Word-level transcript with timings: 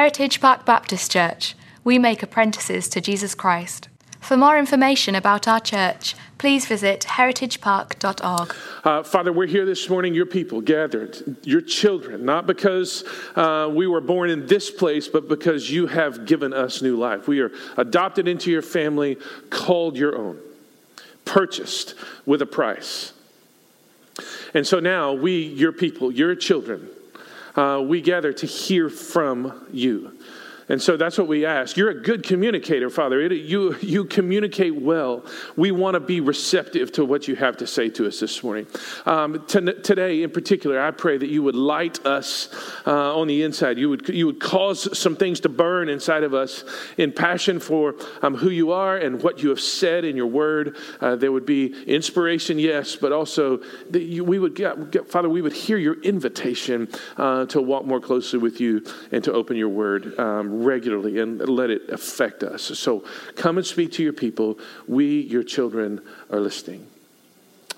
Heritage 0.00 0.40
Park 0.40 0.64
Baptist 0.64 1.12
Church. 1.12 1.54
We 1.84 1.98
make 1.98 2.22
apprentices 2.22 2.88
to 2.88 3.02
Jesus 3.02 3.34
Christ. 3.34 3.90
For 4.18 4.34
more 4.34 4.58
information 4.58 5.14
about 5.14 5.46
our 5.46 5.60
church, 5.60 6.14
please 6.38 6.64
visit 6.64 7.02
heritagepark.org. 7.02 8.56
Uh, 8.82 9.02
Father, 9.02 9.30
we're 9.30 9.46
here 9.46 9.66
this 9.66 9.90
morning, 9.90 10.14
your 10.14 10.24
people 10.24 10.62
gathered, 10.62 11.36
your 11.42 11.60
children, 11.60 12.24
not 12.24 12.46
because 12.46 13.04
uh, 13.36 13.68
we 13.70 13.86
were 13.86 14.00
born 14.00 14.30
in 14.30 14.46
this 14.46 14.70
place, 14.70 15.06
but 15.06 15.28
because 15.28 15.70
you 15.70 15.86
have 15.86 16.24
given 16.24 16.54
us 16.54 16.80
new 16.80 16.96
life. 16.96 17.28
We 17.28 17.40
are 17.40 17.52
adopted 17.76 18.26
into 18.26 18.50
your 18.50 18.62
family, 18.62 19.18
called 19.50 19.98
your 19.98 20.16
own, 20.16 20.40
purchased 21.26 21.94
with 22.24 22.40
a 22.40 22.46
price. 22.46 23.12
And 24.54 24.66
so 24.66 24.80
now 24.80 25.12
we, 25.12 25.42
your 25.42 25.72
people, 25.72 26.10
your 26.10 26.34
children, 26.36 26.88
uh, 27.56 27.82
we 27.84 28.00
gather 28.00 28.32
to 28.32 28.46
hear 28.46 28.88
from 28.88 29.66
you. 29.72 30.16
And 30.70 30.80
so 30.80 30.96
that's 30.96 31.18
what 31.18 31.26
we 31.26 31.44
ask. 31.44 31.76
You're 31.76 31.90
a 31.90 32.00
good 32.00 32.22
communicator, 32.22 32.90
Father. 32.90 33.20
It, 33.20 33.32
you, 33.32 33.76
you 33.80 34.04
communicate 34.04 34.80
well. 34.80 35.26
We 35.56 35.72
want 35.72 35.94
to 35.94 36.00
be 36.00 36.20
receptive 36.20 36.92
to 36.92 37.04
what 37.04 37.26
you 37.26 37.34
have 37.34 37.56
to 37.56 37.66
say 37.66 37.88
to 37.90 38.06
us 38.06 38.20
this 38.20 38.44
morning. 38.44 38.68
Um, 39.04 39.44
today, 39.48 40.22
in 40.22 40.30
particular, 40.30 40.80
I 40.80 40.92
pray 40.92 41.18
that 41.18 41.28
you 41.28 41.42
would 41.42 41.56
light 41.56 42.06
us 42.06 42.48
uh, 42.86 43.18
on 43.18 43.26
the 43.26 43.42
inside. 43.42 43.78
You 43.78 43.90
would, 43.90 44.08
you 44.10 44.26
would 44.26 44.38
cause 44.38 44.96
some 44.96 45.16
things 45.16 45.40
to 45.40 45.48
burn 45.48 45.88
inside 45.88 46.22
of 46.22 46.34
us 46.34 46.62
in 46.96 47.10
passion 47.10 47.58
for 47.58 47.96
um, 48.22 48.36
who 48.36 48.50
you 48.50 48.70
are 48.70 48.96
and 48.96 49.20
what 49.24 49.42
you 49.42 49.48
have 49.48 49.60
said 49.60 50.04
in 50.04 50.16
your 50.16 50.28
word. 50.28 50.76
Uh, 51.00 51.16
there 51.16 51.32
would 51.32 51.46
be 51.46 51.82
inspiration, 51.82 52.60
yes, 52.60 52.94
but 52.94 53.10
also 53.10 53.56
that 53.90 54.02
you, 54.02 54.22
we 54.22 54.38
would 54.38 54.54
get, 54.54 54.92
get, 54.92 55.10
Father, 55.10 55.28
we 55.28 55.42
would 55.42 55.52
hear 55.52 55.78
your 55.78 56.00
invitation 56.02 56.88
uh, 57.16 57.44
to 57.46 57.60
walk 57.60 57.84
more 57.84 58.00
closely 58.00 58.38
with 58.38 58.60
you 58.60 58.84
and 59.10 59.24
to 59.24 59.32
open 59.32 59.56
your 59.56 59.68
word. 59.68 60.16
Um, 60.16 60.59
regularly 60.64 61.18
and 61.18 61.38
let 61.48 61.70
it 61.70 61.88
affect 61.88 62.42
us. 62.42 62.62
So 62.78 63.04
come 63.36 63.58
and 63.58 63.66
speak 63.66 63.92
to 63.92 64.02
your 64.02 64.12
people. 64.12 64.58
We, 64.86 65.20
your 65.20 65.42
children, 65.42 66.00
are 66.30 66.40
listening. 66.40 66.86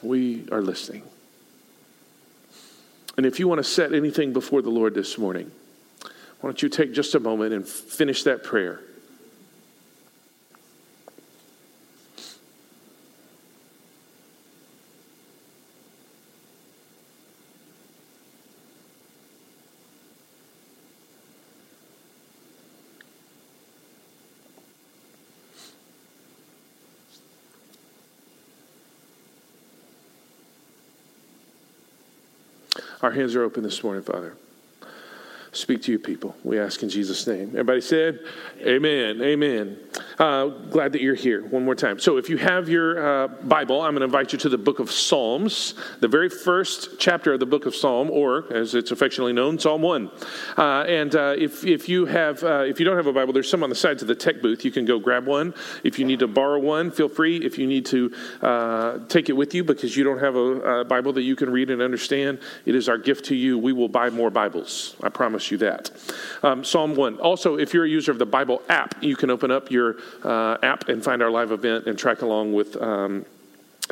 We 0.03 0.49
are 0.51 0.63
listening. 0.63 1.03
And 3.17 3.27
if 3.27 3.39
you 3.39 3.47
want 3.49 3.59
to 3.59 3.65
set 3.65 3.93
anything 3.93 4.33
before 4.33 4.63
the 4.63 4.71
Lord 4.71 4.95
this 4.95 5.19
morning, 5.19 5.51
why 6.03 6.49
don't 6.49 6.63
you 6.63 6.69
take 6.69 6.93
just 6.93 7.15
a 7.15 7.21
moment 7.21 7.53
and 7.53 7.67
finish 7.67 8.25
that 8.25 8.43
prayer? 8.43 8.81
Our 33.03 33.11
hands 33.11 33.35
are 33.35 33.43
open 33.43 33.65
this 33.65 33.83
morning, 33.83 34.05
Father. 34.05 34.35
Speak 35.55 35.83
to 35.83 35.93
your 35.93 36.01
people. 36.01 36.35
We 36.45 36.59
ask 36.59 36.83
in 36.83 36.89
Jesus' 36.89 37.27
name. 37.27 37.49
Everybody 37.51 37.83
said, 37.83 38.21
Amen. 38.63 39.21
Amen. 39.21 39.77
Uh, 40.19 40.47
glad 40.47 40.93
that 40.93 41.03
you're 41.03 41.15
here 41.15 41.45
one 41.47 41.63
more 41.63 41.75
time. 41.75 41.99
So, 41.99 42.17
if 42.17 42.31
you 42.31 42.39
have 42.39 42.71
your 42.71 43.25
uh, 43.25 43.29
Bible, 43.29 43.83
I'm 43.83 43.93
going 43.93 44.01
to 44.01 44.07
invite 44.07 44.33
you 44.33 44.39
to 44.39 44.49
the 44.49 44.57
book 44.57 44.79
of 44.79 44.91
Psalms, 44.91 45.75
the 46.01 46.09
very 46.09 46.31
first 46.31 46.99
chapter 46.99 47.35
of 47.35 47.41
the 47.41 47.47
book 47.47 47.67
of 47.67 47.75
Psalm, 47.75 48.11
or 48.11 48.51
as 48.51 48.75
it's 48.75 48.93
affectionately 48.93 49.35
known, 49.35 49.59
Psalm 49.59 49.83
1. 49.83 50.11
Uh, 50.57 50.63
and 50.89 51.15
uh, 51.15 51.35
if, 51.37 51.67
if, 51.67 51.87
you 51.87 52.07
have, 52.07 52.43
uh, 52.43 52.61
if 52.61 52.81
you 52.81 52.87
don't 52.87 52.97
have 52.97 53.07
a 53.07 53.13
Bible, 53.13 53.35
there's 53.35 53.51
some 53.51 53.63
on 53.63 53.69
the 53.69 53.75
sides 53.75 54.01
of 54.01 54.09
the 54.09 54.15
tech 54.15 54.41
booth. 54.41 54.65
You 54.65 54.71
can 54.71 54.87
go 54.87 54.99
grab 54.99 55.27
one. 55.27 55.53
If 55.85 55.99
you 55.99 56.07
need 56.07 56.21
to 56.21 56.29
borrow 56.29 56.61
one, 56.61 56.91
feel 56.91 57.11
free. 57.11 57.37
If 57.45 57.59
you 57.59 57.67
need 57.67 57.85
to 57.87 58.11
uh, 58.41 58.99
take 59.09 59.29
it 59.29 59.35
with 59.35 59.55
you 59.55 59.65
because 59.65 59.99
you 59.99 60.05
don't 60.05 60.21
have 60.21 60.35
a, 60.35 60.81
a 60.81 60.85
Bible 60.87 61.13
that 61.13 61.23
you 61.23 61.37
can 61.37 61.51
read 61.51 61.69
and 61.69 61.83
understand, 61.83 62.39
it 62.65 62.75
is 62.75 62.89
our 62.89 62.97
gift 62.97 63.27
to 63.27 63.35
you. 63.35 63.59
We 63.59 63.75
will 63.75 63.89
buy 63.89 64.09
more 64.09 64.31
Bibles. 64.31 64.97
I 65.03 65.11
promise 65.11 65.42
you 65.51 65.59
that. 65.59 65.91
Um, 66.43 66.65
Psalm 66.65 66.95
1. 66.95 67.19
Also, 67.19 67.59
if 67.59 67.75
you're 67.75 67.85
a 67.85 67.89
user 67.89 68.11
of 68.13 68.19
the 68.19 68.27
Bible 68.27 68.63
app, 68.69 68.95
you 69.03 69.17
can 69.17 69.31
open 69.31 69.51
up 69.51 69.71
your 69.71 69.97
uh, 70.23 70.59
app 70.63 70.89
and 70.89 71.03
find 71.03 71.23
our 71.23 71.31
live 71.31 71.53
event 71.53 71.87
and 71.87 71.99
track 71.99 72.23
along 72.23 72.53
with 72.53 72.81
um, 72.81 73.25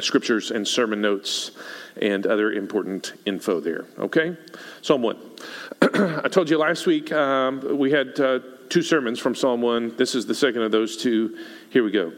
scriptures 0.00 0.50
and 0.50 0.66
sermon 0.66 1.00
notes 1.00 1.52
and 2.00 2.26
other 2.26 2.52
important 2.52 3.14
info 3.26 3.60
there. 3.60 3.86
Okay? 3.98 4.36
Psalm 4.82 5.02
1. 5.02 5.18
I 5.82 6.28
told 6.28 6.50
you 6.50 6.58
last 6.58 6.86
week 6.86 7.12
um, 7.12 7.78
we 7.78 7.90
had 7.90 8.18
uh, 8.20 8.40
two 8.68 8.82
sermons 8.82 9.18
from 9.18 9.34
Psalm 9.34 9.60
1. 9.60 9.96
This 9.96 10.14
is 10.14 10.26
the 10.26 10.34
second 10.34 10.62
of 10.62 10.70
those 10.70 10.96
two. 10.96 11.36
Here 11.70 11.84
we 11.84 11.90
go. 11.90 12.12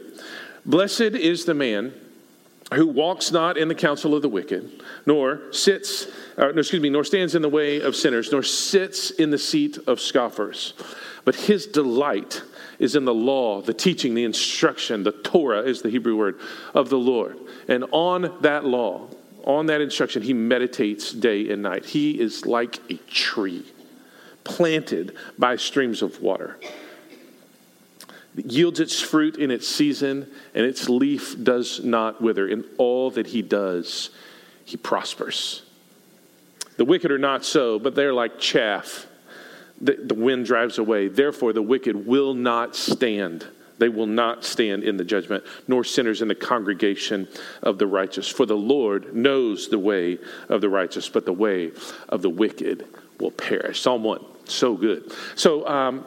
Blessed 0.65 1.01
is 1.01 1.45
the 1.45 1.53
man 1.53 1.93
who 2.73 2.87
walks 2.87 3.31
not 3.31 3.57
in 3.57 3.67
the 3.67 3.75
counsel 3.75 4.15
of 4.15 4.21
the 4.21 4.29
wicked, 4.29 4.83
nor 5.05 5.51
sits, 5.51 6.07
uh, 6.37 6.47
no, 6.47 6.59
excuse 6.59 6.81
me, 6.81 6.89
nor 6.89 7.03
stands 7.03 7.35
in 7.35 7.41
the 7.41 7.49
way 7.49 7.81
of 7.81 7.95
sinners, 7.95 8.31
nor 8.31 8.43
sits 8.43 9.11
in 9.11 9.29
the 9.29 9.37
seat 9.37 9.77
of 9.87 9.99
scoffers. 9.99 10.73
But 11.25 11.35
his 11.35 11.65
delight 11.67 12.41
is 12.79 12.95
in 12.95 13.05
the 13.05 13.13
law, 13.13 13.61
the 13.61 13.73
teaching, 13.73 14.13
the 14.13 14.23
instruction, 14.23 15.03
the 15.03 15.11
Torah 15.11 15.61
is 15.61 15.81
the 15.81 15.89
Hebrew 15.89 16.17
word 16.17 16.39
of 16.73 16.89
the 16.89 16.97
Lord. 16.97 17.37
And 17.67 17.85
on 17.91 18.37
that 18.41 18.65
law, 18.65 19.07
on 19.45 19.67
that 19.67 19.81
instruction, 19.81 20.21
he 20.21 20.33
meditates 20.33 21.11
day 21.11 21.49
and 21.51 21.61
night. 21.61 21.85
He 21.85 22.19
is 22.19 22.45
like 22.45 22.79
a 22.91 22.97
tree 23.09 23.65
planted 24.43 25.15
by 25.37 25.55
streams 25.55 26.01
of 26.01 26.21
water. 26.21 26.57
Yields 28.35 28.79
its 28.79 28.99
fruit 28.99 29.37
in 29.37 29.51
its 29.51 29.67
season, 29.67 30.29
and 30.55 30.65
its 30.65 30.89
leaf 30.89 31.41
does 31.43 31.83
not 31.83 32.21
wither. 32.21 32.47
In 32.47 32.65
all 32.77 33.11
that 33.11 33.27
he 33.27 33.41
does, 33.41 34.09
he 34.65 34.77
prospers. 34.77 35.61
The 36.77 36.85
wicked 36.85 37.11
are 37.11 37.19
not 37.19 37.45
so, 37.45 37.77
but 37.77 37.93
they're 37.93 38.13
like 38.13 38.39
chaff 38.39 39.07
the, 39.83 39.97
the 40.01 40.15
wind 40.15 40.45
drives 40.45 40.77
away. 40.77 41.09
Therefore, 41.09 41.53
the 41.53 41.61
wicked 41.61 42.07
will 42.07 42.33
not 42.33 42.75
stand. 42.75 43.45
They 43.79 43.89
will 43.89 44.07
not 44.07 44.45
stand 44.45 44.83
in 44.83 44.97
the 44.97 45.03
judgment, 45.03 45.43
nor 45.67 45.83
sinners 45.83 46.21
in 46.21 46.29
the 46.29 46.35
congregation 46.35 47.27
of 47.61 47.77
the 47.79 47.87
righteous. 47.87 48.29
For 48.29 48.45
the 48.45 48.55
Lord 48.55 49.13
knows 49.13 49.67
the 49.67 49.79
way 49.79 50.19
of 50.47 50.61
the 50.61 50.69
righteous, 50.69 51.09
but 51.09 51.25
the 51.25 51.33
way 51.33 51.71
of 52.07 52.21
the 52.21 52.29
wicked 52.29 52.87
will 53.19 53.31
perish. 53.31 53.81
Psalm 53.81 54.03
1. 54.03 54.23
So 54.45 54.75
good. 54.75 55.11
So, 55.35 55.67
um, 55.67 56.05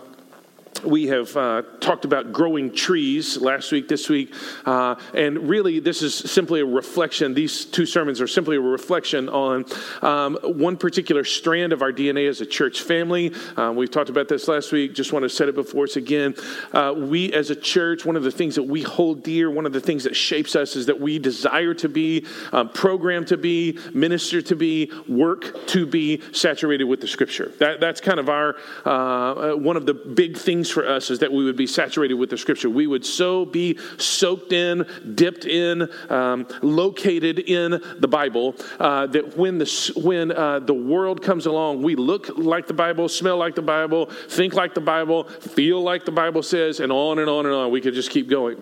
we 0.84 1.06
have 1.09 1.37
uh, 1.37 1.62
talked 1.81 2.04
about 2.04 2.32
growing 2.32 2.72
trees 2.75 3.37
last 3.37 3.72
week, 3.72 3.88
this 3.88 4.09
week, 4.09 4.34
uh, 4.64 4.97
and 5.14 5.48
really 5.48 5.81
this 5.81 6.03
is 6.03 6.14
simply 6.14 6.60
a 6.60 6.66
reflection. 6.66 7.34
These 7.34 7.64
two 7.66 7.87
sermons 7.87 8.20
are 8.20 8.26
simply 8.26 8.56
a 8.56 8.60
reflection 8.60 9.28
on 9.28 9.64
um, 10.03 10.38
one 10.42 10.76
particular 10.76 11.25
strand 11.25 11.72
of 11.72 11.82
our 11.82 11.92
DNA 11.92 12.28
as 12.28 12.41
a 12.41 12.47
church 12.47 12.82
family. 12.82 13.32
Um, 13.56 13.76
we've 13.76 13.91
talked 13.91 14.10
about 14.10 14.28
this 14.28 14.48
last 14.48 14.72
week. 14.72 14.94
Just 14.94 15.12
want 15.12 15.22
to 15.22 15.28
set 15.28 15.48
it 15.48 15.54
before 15.54 15.84
us 15.84 15.97
again. 15.97 16.34
Uh, 16.72 16.94
we 16.97 17.32
as 17.32 17.50
a 17.50 17.56
church, 17.56 18.04
one 18.04 18.16
of 18.16 18.22
the 18.22 18.31
things 18.31 18.54
that 18.56 18.62
we 18.62 18.82
hold 18.82 19.22
dear, 19.22 19.50
one 19.50 19.66
of 19.66 19.72
the 19.72 19.81
things 19.81 20.04
that 20.04 20.16
shapes 20.16 20.56
us 20.56 20.76
is 20.76 20.87
that 20.87 21.00
we 21.00 21.19
desire 21.19 21.75
to 21.75 21.88
be, 21.88 22.26
um, 22.53 22.69
programmed 22.69 23.28
to 23.28 23.37
be, 23.37 23.78
minister 23.94 24.43
to 24.43 24.56
be, 24.56 24.91
work 25.08 25.66
to 25.69 25.87
be 25.87 26.20
saturated 26.32 26.84
with 26.84 27.00
the 27.00 27.08
Scripture. 27.08 27.53
That, 27.58 27.81
that's 27.81 28.00
kind 28.00 28.20
of 28.20 28.28
our 28.28 28.56
uh, 28.84 28.97
uh, 29.37 29.54
one 29.54 29.76
of 29.76 29.87
the 29.87 29.94
big 29.94 30.37
things 30.37 30.66
things 30.66 30.72
for 30.72 30.88
us 30.88 31.10
is 31.10 31.19
that 31.21 31.32
we 31.32 31.44
would 31.44 31.56
be 31.56 31.66
saturated 31.66 32.15
with 32.15 32.31
the 32.31 32.38
scripture. 32.38 32.69
We 32.71 32.87
would 32.87 33.04
so 33.04 33.44
be 33.44 33.78
soaked 33.99 34.53
in, 34.53 34.87
dipped 35.15 35.44
in, 35.44 35.88
um, 36.10 36.47
located 36.62 37.38
in 37.38 37.82
the 37.99 38.09
Bible 38.09 38.54
uh, 38.78 39.06
that 39.09 39.37
when 39.37 39.59
the, 39.59 39.93
when 39.97 40.32
uh, 40.32 40.60
the 40.60 40.75
world 40.75 41.22
comes 41.22 41.47
along, 41.47 41.82
we 41.82 41.97
look 41.97 42.37
like 42.37 42.66
the 42.66 42.75
Bible, 42.75 43.09
smell 43.09 43.37
like 43.37 43.55
the 43.55 43.62
Bible, 43.62 44.06
think 44.06 44.55
like 44.55 44.75
the 44.75 44.81
Bible, 44.81 45.25
feel 45.25 45.82
like 45.82 46.05
the 46.05 46.12
Bible 46.12 46.43
says, 46.43 46.81
and 46.81 46.93
on 46.93 47.19
and 47.19 47.29
on 47.29 47.46
and 47.46 47.55
on. 47.55 47.70
We 47.70 47.81
could 47.81 47.94
just 47.94 48.11
keep 48.11 48.29
going 48.29 48.58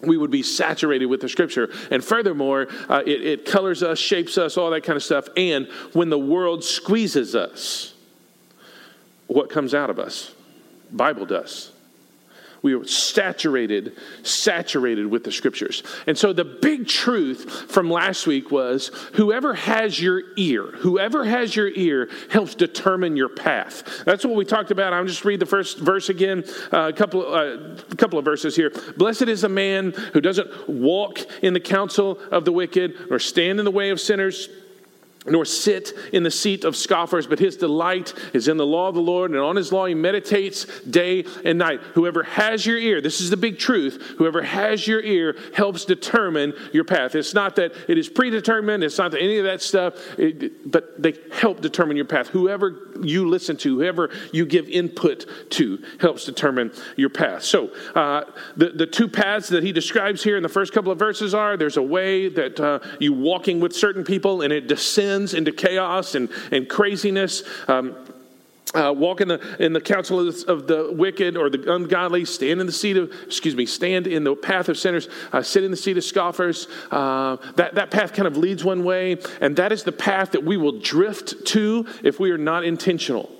we 0.00 0.16
would 0.16 0.30
be 0.30 0.44
saturated 0.44 1.06
with 1.06 1.20
the 1.20 1.28
scripture. 1.28 1.72
And 1.90 2.04
furthermore, 2.04 2.68
uh, 2.88 3.02
it, 3.04 3.20
it, 3.20 3.44
colors 3.44 3.82
us, 3.82 3.98
shapes 3.98 4.38
us, 4.38 4.56
all 4.56 4.70
that 4.70 4.84
kind 4.84 4.96
of 4.96 5.02
stuff. 5.02 5.26
And 5.36 5.66
when 5.92 6.08
the 6.08 6.16
world 6.16 6.62
squeezes 6.62 7.34
us, 7.34 7.94
what 9.26 9.50
comes 9.50 9.74
out 9.74 9.90
of 9.90 9.98
us? 9.98 10.36
Bible 10.90 11.26
does. 11.26 11.72
We 12.62 12.74
are 12.74 12.84
saturated, 12.84 13.96
saturated 14.22 15.06
with 15.06 15.24
the 15.24 15.30
scriptures. 15.30 15.82
And 16.06 16.18
so 16.18 16.32
the 16.32 16.44
big 16.44 16.88
truth 16.88 17.70
from 17.70 17.90
last 17.90 18.26
week 18.26 18.50
was 18.50 18.90
whoever 19.14 19.54
has 19.54 20.00
your 20.00 20.22
ear, 20.36 20.64
whoever 20.78 21.24
has 21.24 21.54
your 21.54 21.68
ear 21.68 22.08
helps 22.30 22.54
determine 22.54 23.16
your 23.16 23.28
path. 23.28 24.02
That's 24.04 24.24
what 24.24 24.34
we 24.34 24.44
talked 24.44 24.70
about. 24.70 24.92
I'll 24.92 25.04
just 25.04 25.24
read 25.24 25.40
the 25.40 25.46
first 25.46 25.78
verse 25.78 26.08
again, 26.08 26.44
uh, 26.72 26.88
a 26.88 26.92
couple, 26.92 27.32
uh, 27.32 27.76
a 27.90 27.96
couple 27.96 28.18
of 28.18 28.24
verses 28.24 28.56
here. 28.56 28.72
Blessed 28.96 29.22
is 29.22 29.44
a 29.44 29.48
man 29.48 29.92
who 30.12 30.20
doesn't 30.20 30.68
walk 30.68 31.20
in 31.42 31.54
the 31.54 31.60
counsel 31.60 32.18
of 32.32 32.44
the 32.44 32.52
wicked 32.52 32.94
or 33.10 33.18
stand 33.18 33.60
in 33.60 33.64
the 33.64 33.70
way 33.70 33.90
of 33.90 34.00
sinners 34.00 34.48
nor 35.30 35.44
sit 35.44 35.92
in 36.12 36.22
the 36.22 36.30
seat 36.30 36.64
of 36.64 36.76
scoffers, 36.76 37.26
but 37.26 37.38
his 37.38 37.56
delight 37.56 38.14
is 38.32 38.48
in 38.48 38.56
the 38.56 38.66
law 38.66 38.88
of 38.88 38.94
the 38.94 39.00
Lord, 39.00 39.30
and 39.30 39.40
on 39.40 39.56
his 39.56 39.72
law 39.72 39.86
he 39.86 39.94
meditates 39.94 40.66
day 40.82 41.24
and 41.44 41.58
night. 41.58 41.80
Whoever 41.94 42.22
has 42.22 42.64
your 42.64 42.78
ear, 42.78 43.00
this 43.00 43.20
is 43.20 43.30
the 43.30 43.36
big 43.36 43.58
truth, 43.58 44.14
whoever 44.18 44.42
has 44.42 44.86
your 44.86 45.00
ear 45.00 45.36
helps 45.54 45.84
determine 45.84 46.52
your 46.72 46.84
path. 46.84 47.14
It's 47.14 47.34
not 47.34 47.56
that 47.56 47.72
it 47.88 47.98
is 47.98 48.08
predetermined, 48.08 48.82
it's 48.84 48.98
not 48.98 49.10
that 49.12 49.22
any 49.22 49.38
of 49.38 49.44
that 49.44 49.62
stuff, 49.62 49.94
it, 50.18 50.70
but 50.70 51.00
they 51.00 51.14
help 51.32 51.60
determine 51.60 51.96
your 51.96 52.06
path. 52.06 52.28
Whoever 52.28 52.87
you 53.02 53.28
listen 53.28 53.56
to, 53.58 53.78
whoever 53.78 54.10
you 54.32 54.46
give 54.46 54.68
input 54.68 55.26
to, 55.50 55.82
helps 56.00 56.24
determine 56.24 56.72
your 56.96 57.10
path. 57.10 57.42
So, 57.42 57.70
uh, 57.94 58.24
the, 58.56 58.70
the 58.70 58.86
two 58.86 59.08
paths 59.08 59.48
that 59.48 59.62
he 59.62 59.72
describes 59.72 60.22
here 60.22 60.36
in 60.36 60.42
the 60.42 60.48
first 60.48 60.72
couple 60.72 60.92
of 60.92 60.98
verses 60.98 61.34
are 61.34 61.56
there's 61.56 61.76
a 61.76 61.82
way 61.82 62.28
that 62.28 62.60
uh, 62.60 62.80
you 62.98 63.12
walking 63.12 63.60
with 63.60 63.74
certain 63.74 64.04
people 64.04 64.42
and 64.42 64.52
it 64.52 64.66
descends 64.66 65.34
into 65.34 65.52
chaos 65.52 66.14
and, 66.14 66.28
and 66.50 66.68
craziness. 66.68 67.42
Um, 67.68 67.96
uh, 68.74 68.92
walk 68.96 69.20
in 69.20 69.28
the 69.28 69.56
in 69.58 69.72
the 69.72 69.80
counsel 69.80 70.20
of 70.20 70.26
the, 70.26 70.52
of 70.52 70.66
the, 70.66 70.92
wicked 70.92 71.36
or 71.36 71.50
the 71.50 71.72
ungodly, 71.72 72.24
stand 72.24 72.60
in 72.60 72.66
the 72.66 72.72
seat 72.72 72.96
of 72.96 73.12
excuse 73.26 73.54
me, 73.54 73.66
stand 73.66 74.06
in 74.06 74.24
the 74.24 74.34
path 74.34 74.68
of 74.68 74.76
sinners, 74.76 75.08
uh, 75.32 75.42
sit 75.42 75.64
in 75.64 75.70
the 75.70 75.76
seat 75.76 75.96
of 75.96 76.04
scoffers. 76.04 76.66
Uh, 76.90 77.36
that 77.56 77.74
that 77.74 77.90
path 77.90 78.12
kind 78.12 78.26
of 78.26 78.36
leads 78.36 78.64
one 78.64 78.84
way, 78.84 79.18
and 79.40 79.56
that 79.56 79.72
is 79.72 79.84
the 79.84 79.92
path 79.92 80.32
that 80.32 80.44
we 80.44 80.56
will 80.56 80.80
drift 80.80 81.46
to 81.46 81.86
if 82.02 82.20
we 82.20 82.30
are 82.30 82.38
not 82.38 82.64
intentional. 82.64 83.37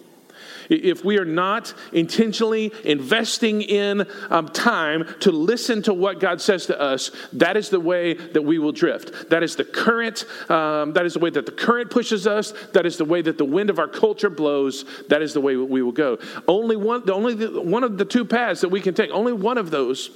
If 0.68 1.04
we 1.04 1.18
are 1.18 1.24
not 1.24 1.74
intentionally 1.92 2.72
investing 2.84 3.62
in 3.62 4.06
um, 4.30 4.48
time 4.48 5.06
to 5.20 5.32
listen 5.32 5.82
to 5.82 5.94
what 5.94 6.20
God 6.20 6.40
says 6.40 6.66
to 6.66 6.80
us, 6.80 7.10
that 7.32 7.56
is 7.56 7.70
the 7.70 7.80
way 7.80 8.14
that 8.14 8.42
we 8.42 8.58
will 8.58 8.72
drift. 8.72 9.30
That 9.30 9.42
is 9.42 9.56
the 9.56 9.64
current. 9.64 10.24
Um, 10.50 10.92
that 10.92 11.06
is 11.06 11.14
the 11.14 11.20
way 11.20 11.30
that 11.30 11.46
the 11.46 11.52
current 11.52 11.90
pushes 11.90 12.26
us. 12.26 12.52
That 12.72 12.86
is 12.86 12.96
the 12.96 13.04
way 13.04 13.22
that 13.22 13.38
the 13.38 13.44
wind 13.44 13.70
of 13.70 13.78
our 13.78 13.88
culture 13.88 14.30
blows. 14.30 14.84
That 15.08 15.22
is 15.22 15.34
the 15.34 15.40
way 15.40 15.56
we 15.56 15.82
will 15.82 15.92
go. 15.92 16.18
Only 16.46 16.76
one. 16.76 17.04
The 17.04 17.14
only 17.14 17.34
the, 17.34 17.60
one 17.60 17.84
of 17.84 17.98
the 17.98 18.04
two 18.04 18.24
paths 18.24 18.60
that 18.60 18.68
we 18.68 18.80
can 18.80 18.94
take. 18.94 19.10
Only 19.10 19.32
one 19.32 19.58
of 19.58 19.70
those 19.70 20.10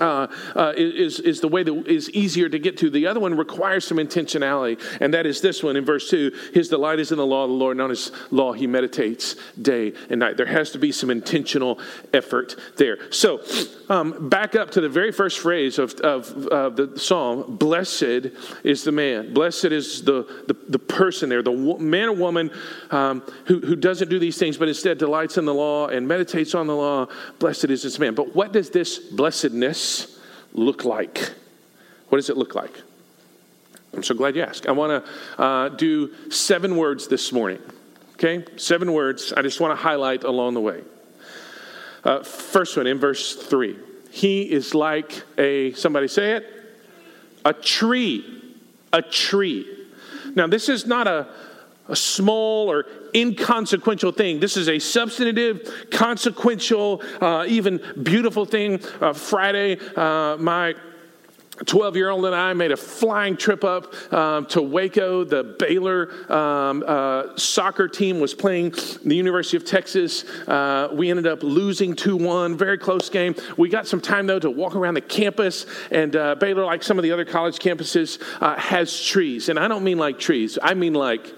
uh, 0.00 0.26
uh, 0.56 0.72
is, 0.76 1.20
is 1.20 1.40
the 1.40 1.48
way 1.48 1.62
that 1.62 1.86
is 1.86 2.08
easier 2.10 2.48
to 2.48 2.58
get 2.58 2.78
to. 2.78 2.90
The 2.90 3.06
other 3.06 3.20
one 3.20 3.36
requires 3.36 3.86
some 3.86 3.98
intentionality, 3.98 4.80
and 5.00 5.12
that 5.14 5.26
is 5.26 5.40
this 5.40 5.62
one 5.62 5.76
in 5.76 5.84
verse 5.84 6.08
2 6.08 6.32
His 6.54 6.68
delight 6.68 6.98
is 6.98 7.12
in 7.12 7.18
the 7.18 7.26
law 7.26 7.44
of 7.44 7.50
the 7.50 7.56
Lord, 7.56 7.76
and 7.76 7.82
on 7.82 7.90
His 7.90 8.10
law 8.30 8.52
he 8.52 8.66
meditates 8.66 9.36
day 9.60 9.92
and 10.08 10.20
night. 10.20 10.36
There 10.36 10.46
has 10.46 10.70
to 10.72 10.78
be 10.78 10.92
some 10.92 11.10
intentional 11.10 11.78
effort 12.12 12.56
there. 12.76 13.12
So, 13.12 13.42
um, 13.88 14.28
back 14.28 14.56
up 14.56 14.70
to 14.72 14.80
the 14.80 14.88
very 14.88 15.12
first 15.12 15.38
phrase 15.40 15.78
of, 15.78 15.92
of 16.00 16.48
uh, 16.48 16.70
the 16.70 16.98
psalm 16.98 17.56
Blessed 17.56 18.30
is 18.64 18.84
the 18.84 18.92
man, 18.92 19.34
blessed 19.34 19.66
is 19.66 20.02
the, 20.02 20.44
the, 20.46 20.56
the 20.68 20.78
person 20.78 21.28
there, 21.28 21.42
the 21.42 21.52
man 21.52 22.08
or 22.08 22.12
woman 22.12 22.50
um, 22.90 23.22
who, 23.46 23.60
who 23.60 23.76
doesn't 23.76 24.08
do 24.08 24.18
these 24.18 24.38
things, 24.38 24.56
but 24.56 24.68
instead 24.68 24.98
delights 24.98 25.36
in 25.36 25.44
the 25.44 25.54
law 25.54 25.88
and 25.88 26.08
meditates 26.08 26.54
on 26.54 26.66
the 26.66 26.74
law. 26.74 27.06
Blessed 27.38 27.66
is 27.66 27.82
this 27.82 27.98
man. 27.98 28.14
But 28.14 28.34
what 28.34 28.52
does 28.52 28.70
this 28.70 28.98
blessedness 28.98 29.81
look 30.52 30.84
like? 30.84 31.32
What 32.08 32.18
does 32.18 32.30
it 32.30 32.36
look 32.36 32.54
like? 32.54 32.74
I'm 33.94 34.02
so 34.02 34.14
glad 34.14 34.36
you 34.36 34.42
asked. 34.42 34.66
I 34.66 34.72
want 34.72 35.04
to 35.04 35.42
uh, 35.42 35.68
do 35.70 36.14
seven 36.30 36.76
words 36.76 37.08
this 37.08 37.32
morning. 37.32 37.60
Okay? 38.14 38.44
Seven 38.56 38.92
words 38.92 39.32
I 39.32 39.42
just 39.42 39.60
want 39.60 39.76
to 39.76 39.82
highlight 39.82 40.24
along 40.24 40.54
the 40.54 40.60
way. 40.60 40.82
Uh, 42.04 42.22
first 42.22 42.76
one 42.76 42.86
in 42.86 42.98
verse 42.98 43.36
3. 43.36 43.78
He 44.10 44.50
is 44.50 44.74
like 44.74 45.22
a, 45.38 45.72
somebody 45.72 46.08
say 46.08 46.32
it, 46.32 46.46
a 47.44 47.52
tree. 47.52 48.40
A 48.92 49.02
tree. 49.02 49.66
Now, 50.34 50.46
this 50.46 50.68
is 50.68 50.86
not 50.86 51.06
a, 51.06 51.28
a 51.88 51.96
small 51.96 52.70
or 52.70 52.86
inconsequential 53.14 54.12
thing. 54.12 54.40
This 54.40 54.56
is 54.56 54.68
a 54.68 54.78
substantive, 54.78 55.88
consequential, 55.90 57.02
uh, 57.20 57.44
even 57.48 57.80
beautiful 58.02 58.44
thing. 58.44 58.80
Uh, 59.00 59.12
Friday, 59.12 59.78
uh, 59.96 60.36
my 60.38 60.74
12 61.66 61.96
year 61.96 62.10
old 62.10 62.24
and 62.24 62.34
I 62.34 62.52
made 62.54 62.72
a 62.72 62.76
flying 62.76 63.36
trip 63.36 63.62
up 63.62 63.94
um, 64.12 64.46
to 64.46 64.62
Waco. 64.62 65.24
The 65.24 65.56
Baylor 65.58 66.10
um, 66.32 66.82
uh, 66.86 67.36
soccer 67.36 67.88
team 67.88 68.20
was 68.20 68.34
playing 68.34 68.74
the 69.04 69.14
University 69.14 69.56
of 69.56 69.64
Texas. 69.64 70.24
Uh, 70.48 70.88
we 70.92 71.10
ended 71.10 71.26
up 71.26 71.42
losing 71.42 71.94
2 71.94 72.16
1, 72.16 72.56
very 72.56 72.78
close 72.78 73.08
game. 73.08 73.34
We 73.56 73.68
got 73.68 73.86
some 73.86 74.00
time, 74.00 74.26
though, 74.26 74.38
to 74.38 74.50
walk 74.50 74.74
around 74.74 74.94
the 74.94 75.02
campus. 75.02 75.66
And 75.90 76.16
uh, 76.16 76.36
Baylor, 76.36 76.64
like 76.64 76.82
some 76.82 76.98
of 76.98 77.02
the 77.02 77.12
other 77.12 77.24
college 77.24 77.58
campuses, 77.58 78.20
uh, 78.40 78.56
has 78.58 79.00
trees. 79.00 79.48
And 79.48 79.58
I 79.58 79.68
don't 79.68 79.84
mean 79.84 79.98
like 79.98 80.18
trees, 80.18 80.58
I 80.60 80.74
mean 80.74 80.94
like 80.94 81.34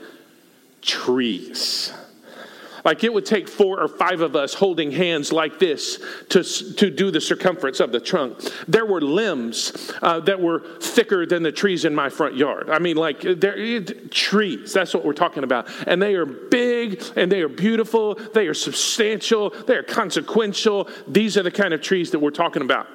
trees. 0.84 1.92
Like 2.84 3.02
it 3.02 3.12
would 3.12 3.24
take 3.24 3.48
four 3.48 3.80
or 3.80 3.88
five 3.88 4.20
of 4.20 4.36
us 4.36 4.52
holding 4.52 4.92
hands 4.92 5.32
like 5.32 5.58
this 5.58 5.98
to, 6.28 6.44
to 6.44 6.90
do 6.90 7.10
the 7.10 7.20
circumference 7.20 7.80
of 7.80 7.92
the 7.92 8.00
trunk. 8.00 8.38
There 8.68 8.84
were 8.84 9.00
limbs 9.00 9.90
uh, 10.02 10.20
that 10.20 10.38
were 10.38 10.60
thicker 10.80 11.24
than 11.24 11.42
the 11.42 11.52
trees 11.52 11.86
in 11.86 11.94
my 11.94 12.10
front 12.10 12.36
yard. 12.36 12.68
I 12.68 12.78
mean, 12.78 12.96
like 12.96 13.22
they're 13.22 13.80
trees. 14.10 14.74
That's 14.74 14.92
what 14.92 15.04
we're 15.04 15.14
talking 15.14 15.44
about. 15.44 15.68
And 15.86 16.00
they 16.00 16.14
are 16.14 16.26
big 16.26 17.02
and 17.16 17.32
they 17.32 17.40
are 17.40 17.48
beautiful. 17.48 18.16
They 18.16 18.46
are 18.48 18.54
substantial. 18.54 19.50
They 19.50 19.76
are 19.76 19.82
consequential. 19.82 20.90
These 21.08 21.38
are 21.38 21.42
the 21.42 21.50
kind 21.50 21.72
of 21.72 21.80
trees 21.80 22.10
that 22.10 22.18
we're 22.18 22.30
talking 22.30 22.62
about. 22.62 22.86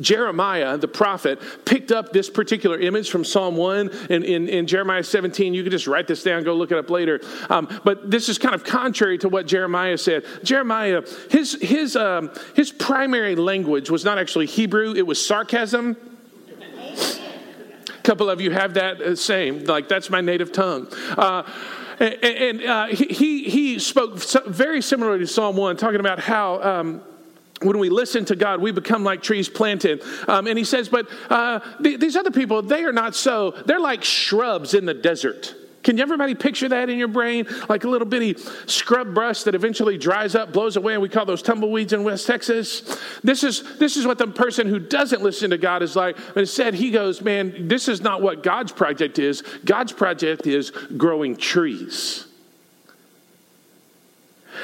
Jeremiah, 0.00 0.78
the 0.78 0.88
prophet, 0.88 1.40
picked 1.64 1.92
up 1.92 2.12
this 2.12 2.30
particular 2.30 2.78
image 2.78 3.10
from 3.10 3.24
Psalm 3.24 3.56
1 3.56 3.90
in, 4.10 4.24
in, 4.24 4.48
in, 4.48 4.66
Jeremiah 4.66 5.02
17. 5.02 5.54
You 5.54 5.62
can 5.62 5.70
just 5.70 5.86
write 5.86 6.06
this 6.06 6.22
down, 6.22 6.44
go 6.44 6.54
look 6.54 6.72
it 6.72 6.78
up 6.78 6.90
later. 6.90 7.20
Um, 7.50 7.68
but 7.84 8.10
this 8.10 8.28
is 8.28 8.38
kind 8.38 8.54
of 8.54 8.64
contrary 8.64 9.18
to 9.18 9.28
what 9.28 9.46
Jeremiah 9.46 9.98
said. 9.98 10.24
Jeremiah, 10.42 11.02
his, 11.30 11.58
his, 11.60 11.96
um, 11.96 12.30
his 12.54 12.72
primary 12.72 13.36
language 13.36 13.90
was 13.90 14.04
not 14.04 14.18
actually 14.18 14.46
Hebrew, 14.46 14.94
it 14.94 15.06
was 15.06 15.24
sarcasm. 15.24 15.96
A 17.88 18.02
couple 18.02 18.30
of 18.30 18.40
you 18.40 18.50
have 18.50 18.74
that 18.74 19.00
uh, 19.02 19.16
same, 19.16 19.64
like 19.64 19.88
that's 19.88 20.08
my 20.08 20.22
native 20.22 20.50
tongue. 20.50 20.88
Uh, 21.16 21.42
and, 22.00 22.14
and 22.24 22.62
uh, 22.62 22.86
he, 22.86 23.44
he 23.44 23.78
spoke 23.78 24.18
very 24.46 24.80
similarly 24.80 25.18
to 25.20 25.26
Psalm 25.26 25.56
1, 25.56 25.76
talking 25.76 26.00
about 26.00 26.20
how. 26.20 26.62
Um, 26.62 27.02
when 27.62 27.78
we 27.78 27.88
listen 27.88 28.24
to 28.26 28.36
God, 28.36 28.60
we 28.60 28.70
become 28.70 29.04
like 29.04 29.22
trees 29.22 29.48
planted. 29.48 30.02
Um, 30.28 30.46
and 30.46 30.56
he 30.56 30.64
says, 30.64 30.88
but 30.88 31.08
uh, 31.28 31.60
th- 31.82 31.98
these 31.98 32.16
other 32.16 32.30
people, 32.30 32.62
they 32.62 32.84
are 32.84 32.92
not 32.92 33.14
so. 33.14 33.50
They're 33.66 33.80
like 33.80 34.04
shrubs 34.04 34.74
in 34.74 34.84
the 34.84 34.94
desert. 34.94 35.54
Can 35.82 35.96
you 35.96 36.02
everybody 36.02 36.34
picture 36.34 36.68
that 36.68 36.90
in 36.90 36.98
your 36.98 37.08
brain? 37.08 37.46
Like 37.68 37.84
a 37.84 37.88
little 37.88 38.06
bitty 38.06 38.36
scrub 38.66 39.14
brush 39.14 39.44
that 39.44 39.54
eventually 39.54 39.96
dries 39.96 40.34
up, 40.34 40.52
blows 40.52 40.76
away, 40.76 40.92
and 40.92 41.02
we 41.02 41.08
call 41.08 41.24
those 41.24 41.40
tumbleweeds 41.40 41.92
in 41.92 42.04
West 42.04 42.26
Texas. 42.26 43.00
This 43.22 43.42
is, 43.42 43.78
this 43.78 43.96
is 43.96 44.06
what 44.06 44.18
the 44.18 44.26
person 44.26 44.66
who 44.66 44.78
doesn't 44.78 45.22
listen 45.22 45.50
to 45.50 45.58
God 45.58 45.82
is 45.82 45.96
like. 45.96 46.16
But 46.34 46.40
instead, 46.40 46.74
he 46.74 46.90
goes, 46.90 47.22
Man, 47.22 47.68
this 47.68 47.88
is 47.88 48.00
not 48.00 48.22
what 48.22 48.42
God's 48.42 48.72
project 48.72 49.18
is. 49.18 49.42
God's 49.64 49.92
project 49.92 50.46
is 50.46 50.70
growing 50.70 51.36
trees. 51.36 52.26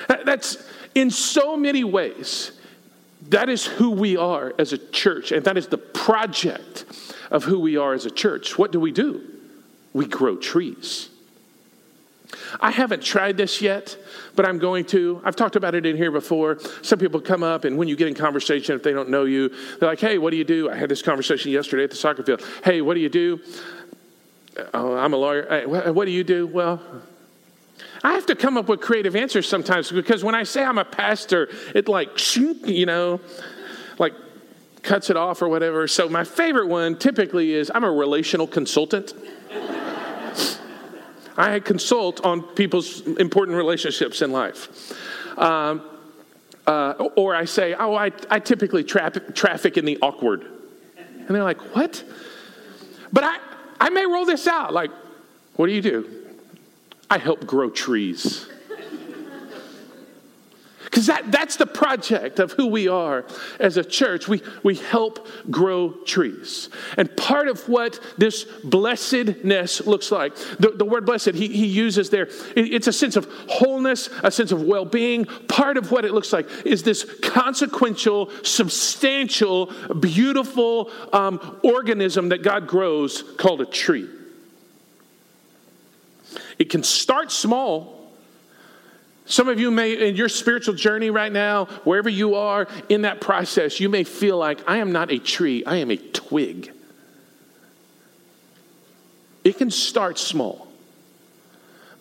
That's 0.08 0.68
in 0.94 1.10
so 1.10 1.56
many 1.56 1.84
ways 1.84 2.52
that 3.28 3.48
is 3.48 3.64
who 3.64 3.90
we 3.90 4.16
are 4.16 4.54
as 4.58 4.72
a 4.72 4.78
church, 4.78 5.32
and 5.32 5.44
that 5.44 5.56
is 5.56 5.68
the 5.68 5.78
project 5.78 6.84
of 7.30 7.44
who 7.44 7.58
we 7.58 7.76
are 7.76 7.94
as 7.94 8.06
a 8.06 8.10
church. 8.10 8.58
What 8.58 8.72
do 8.72 8.80
we 8.80 8.92
do? 8.92 9.22
We 9.92 10.06
grow 10.06 10.36
trees. 10.36 11.08
I 12.60 12.70
haven't 12.70 13.02
tried 13.02 13.36
this 13.36 13.62
yet, 13.62 13.96
but 14.34 14.46
I'm 14.46 14.58
going 14.58 14.84
to. 14.86 15.20
I've 15.24 15.36
talked 15.36 15.56
about 15.56 15.74
it 15.74 15.86
in 15.86 15.96
here 15.96 16.10
before. 16.10 16.58
Some 16.82 16.98
people 16.98 17.20
come 17.20 17.42
up, 17.42 17.64
and 17.64 17.78
when 17.78 17.88
you 17.88 17.96
get 17.96 18.08
in 18.08 18.14
conversation, 18.14 18.74
if 18.74 18.82
they 18.82 18.92
don't 18.92 19.08
know 19.08 19.24
you, 19.24 19.50
they're 19.78 19.88
like, 19.88 20.00
hey, 20.00 20.18
what 20.18 20.30
do 20.30 20.36
you 20.36 20.44
do? 20.44 20.70
I 20.70 20.76
had 20.76 20.88
this 20.88 21.02
conversation 21.02 21.52
yesterday 21.52 21.84
at 21.84 21.90
the 21.90 21.96
soccer 21.96 22.22
field. 22.22 22.42
Hey, 22.64 22.80
what 22.80 22.94
do 22.94 23.00
you 23.00 23.08
do? 23.08 23.40
Oh, 24.72 24.96
I'm 24.96 25.12
a 25.12 25.16
lawyer. 25.16 25.46
Hey, 25.48 25.66
what 25.66 26.04
do 26.04 26.10
you 26.10 26.24
do? 26.24 26.46
Well, 26.46 26.80
I 28.04 28.12
have 28.12 28.26
to 28.26 28.36
come 28.36 28.58
up 28.58 28.68
with 28.68 28.82
creative 28.82 29.16
answers 29.16 29.48
sometimes 29.48 29.90
because 29.90 30.22
when 30.22 30.34
I 30.34 30.42
say 30.42 30.62
I'm 30.62 30.76
a 30.76 30.84
pastor, 30.84 31.48
it 31.74 31.88
like, 31.88 32.36
you 32.36 32.84
know, 32.84 33.18
like 33.98 34.12
cuts 34.82 35.08
it 35.08 35.16
off 35.16 35.40
or 35.40 35.48
whatever. 35.48 35.88
So 35.88 36.06
my 36.10 36.22
favorite 36.22 36.66
one 36.66 36.98
typically 36.98 37.54
is 37.54 37.72
I'm 37.74 37.82
a 37.82 37.90
relational 37.90 38.46
consultant. 38.46 39.14
I 41.38 41.58
consult 41.60 42.24
on 42.24 42.42
people's 42.42 43.00
important 43.00 43.56
relationships 43.56 44.20
in 44.20 44.32
life. 44.32 44.92
Um, 45.38 45.82
uh, 46.66 47.08
or 47.16 47.34
I 47.34 47.46
say, 47.46 47.74
oh, 47.74 47.94
I, 47.94 48.12
I 48.30 48.38
typically 48.38 48.84
traffic, 48.84 49.34
traffic 49.34 49.78
in 49.78 49.86
the 49.86 49.98
awkward. 50.02 50.44
And 50.96 51.28
they're 51.28 51.42
like, 51.42 51.74
what? 51.74 52.04
But 53.12 53.24
I, 53.24 53.38
I 53.80 53.88
may 53.88 54.04
roll 54.04 54.26
this 54.26 54.46
out. 54.46 54.74
Like, 54.74 54.90
what 55.56 55.66
do 55.66 55.72
you 55.72 55.82
do? 55.82 56.23
I 57.10 57.18
help 57.18 57.46
grow 57.46 57.70
trees. 57.70 58.48
Because 60.94 61.06
that, 61.06 61.32
that's 61.32 61.56
the 61.56 61.66
project 61.66 62.38
of 62.38 62.52
who 62.52 62.68
we 62.68 62.86
are 62.86 63.24
as 63.58 63.76
a 63.76 63.82
church. 63.82 64.28
We, 64.28 64.42
we 64.62 64.76
help 64.76 65.26
grow 65.50 65.90
trees. 65.90 66.68
And 66.96 67.14
part 67.16 67.48
of 67.48 67.68
what 67.68 67.98
this 68.16 68.44
blessedness 68.62 69.84
looks 69.88 70.12
like, 70.12 70.36
the, 70.36 70.70
the 70.70 70.84
word 70.84 71.04
blessed, 71.04 71.34
he, 71.34 71.48
he 71.48 71.66
uses 71.66 72.10
there, 72.10 72.28
it, 72.54 72.72
it's 72.72 72.86
a 72.86 72.92
sense 72.92 73.16
of 73.16 73.26
wholeness, 73.48 74.08
a 74.22 74.30
sense 74.30 74.52
of 74.52 74.62
well 74.62 74.84
being. 74.84 75.24
Part 75.24 75.78
of 75.78 75.90
what 75.90 76.04
it 76.04 76.12
looks 76.12 76.32
like 76.32 76.48
is 76.64 76.84
this 76.84 77.04
consequential, 77.22 78.30
substantial, 78.44 79.72
beautiful 79.98 80.92
um, 81.12 81.58
organism 81.64 82.28
that 82.28 82.44
God 82.44 82.68
grows 82.68 83.24
called 83.36 83.60
a 83.60 83.66
tree. 83.66 84.08
It 86.58 86.70
can 86.70 86.82
start 86.82 87.32
small 87.32 88.04
some 89.26 89.48
of 89.48 89.58
you 89.58 89.70
may, 89.70 90.08
in 90.08 90.16
your 90.16 90.28
spiritual 90.28 90.74
journey 90.74 91.10
right 91.10 91.32
now, 91.32 91.66
wherever 91.84 92.10
you 92.10 92.34
are 92.34 92.68
in 92.88 93.02
that 93.02 93.20
process, 93.20 93.80
you 93.80 93.88
may 93.88 94.04
feel 94.04 94.36
like, 94.36 94.60
I 94.68 94.78
am 94.78 94.92
not 94.92 95.10
a 95.10 95.18
tree, 95.18 95.64
I 95.64 95.76
am 95.76 95.90
a 95.90 95.96
twig. 95.96 96.70
It 99.42 99.56
can 99.56 99.70
start 99.70 100.18
small. 100.18 100.68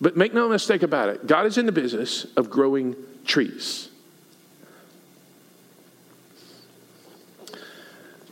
But 0.00 0.16
make 0.16 0.34
no 0.34 0.48
mistake 0.48 0.82
about 0.82 1.08
it, 1.08 1.26
God 1.26 1.46
is 1.46 1.56
in 1.56 1.64
the 1.66 1.72
business 1.72 2.26
of 2.36 2.50
growing 2.50 2.94
trees. 3.24 3.88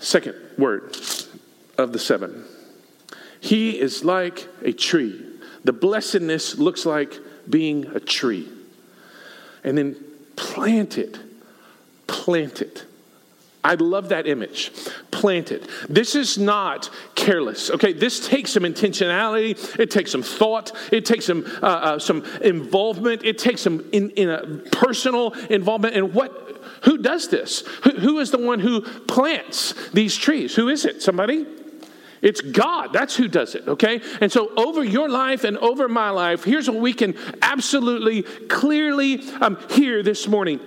Second 0.01 0.35
word 0.59 0.97
of 1.79 1.93
the 1.93 1.99
seven. 1.99 2.45
He 3.41 3.79
is 3.79 4.05
like 4.05 4.49
a 4.63 4.73
tree. 4.73 5.32
The 5.65 5.73
blessedness 5.73 6.59
looks 6.59 6.85
like 6.85 7.19
being 7.49 7.87
a 7.87 8.01
tree 8.01 8.49
and 9.65 9.77
then 9.77 9.97
plant 10.37 10.99
it. 10.99 11.19
Plant 12.07 12.63
it. 12.63 12.85
I 13.65 13.75
love 13.75 14.09
that 14.09 14.27
image. 14.27 14.73
Plant 15.13 15.53
it. 15.53 15.69
This 15.89 16.17
is 16.17 16.37
not 16.37 16.91
careless. 17.15 17.71
Okay, 17.71 17.93
this 17.93 18.27
takes 18.27 18.53
some 18.53 18.65
intentionality. 18.65 19.79
It 19.79 19.91
takes 19.91 20.11
some 20.11 20.23
thought. 20.23 20.73
It 20.91 21.05
takes 21.07 21.27
some 21.27 21.47
uh, 21.63 21.67
uh, 21.67 21.99
some 22.01 22.25
involvement. 22.43 23.25
It 23.25 23.39
takes 23.39 23.61
some 23.61 23.89
in, 23.93 24.11
in 24.11 24.31
a 24.31 24.45
personal 24.73 25.33
involvement. 25.49 25.95
And 25.95 26.13
what? 26.13 26.41
Who 26.83 26.99
does 26.99 27.29
this? 27.29 27.61
Who, 27.85 27.91
who 27.91 28.19
is 28.19 28.33
the 28.33 28.39
one 28.39 28.59
who 28.59 28.81
plants 28.81 29.75
these 29.91 30.17
trees? 30.17 30.57
Who 30.57 30.69
is 30.69 30.85
it? 30.85 31.01
Somebody? 31.01 31.47
It's 32.23 32.41
God. 32.41 32.93
That's 32.93 33.17
who 33.17 33.29
does 33.29 33.55
it, 33.57 33.67
okay? 33.67 34.01
And 34.21 34.31
so, 34.31 34.55
over 34.55 34.85
your 34.85 35.09
life 35.09 35.45
and 35.45 35.59
over 35.59 35.89
my 35.89 36.11
life, 36.11 36.45
here's 36.45 36.71
what 36.71 36.81
we 36.81 36.93
can 36.93 37.17
absolutely 37.43 38.23
clearly 38.23 39.21
um, 39.41 39.59
hear 39.71 40.03
this 40.03 40.29
morning 40.29 40.61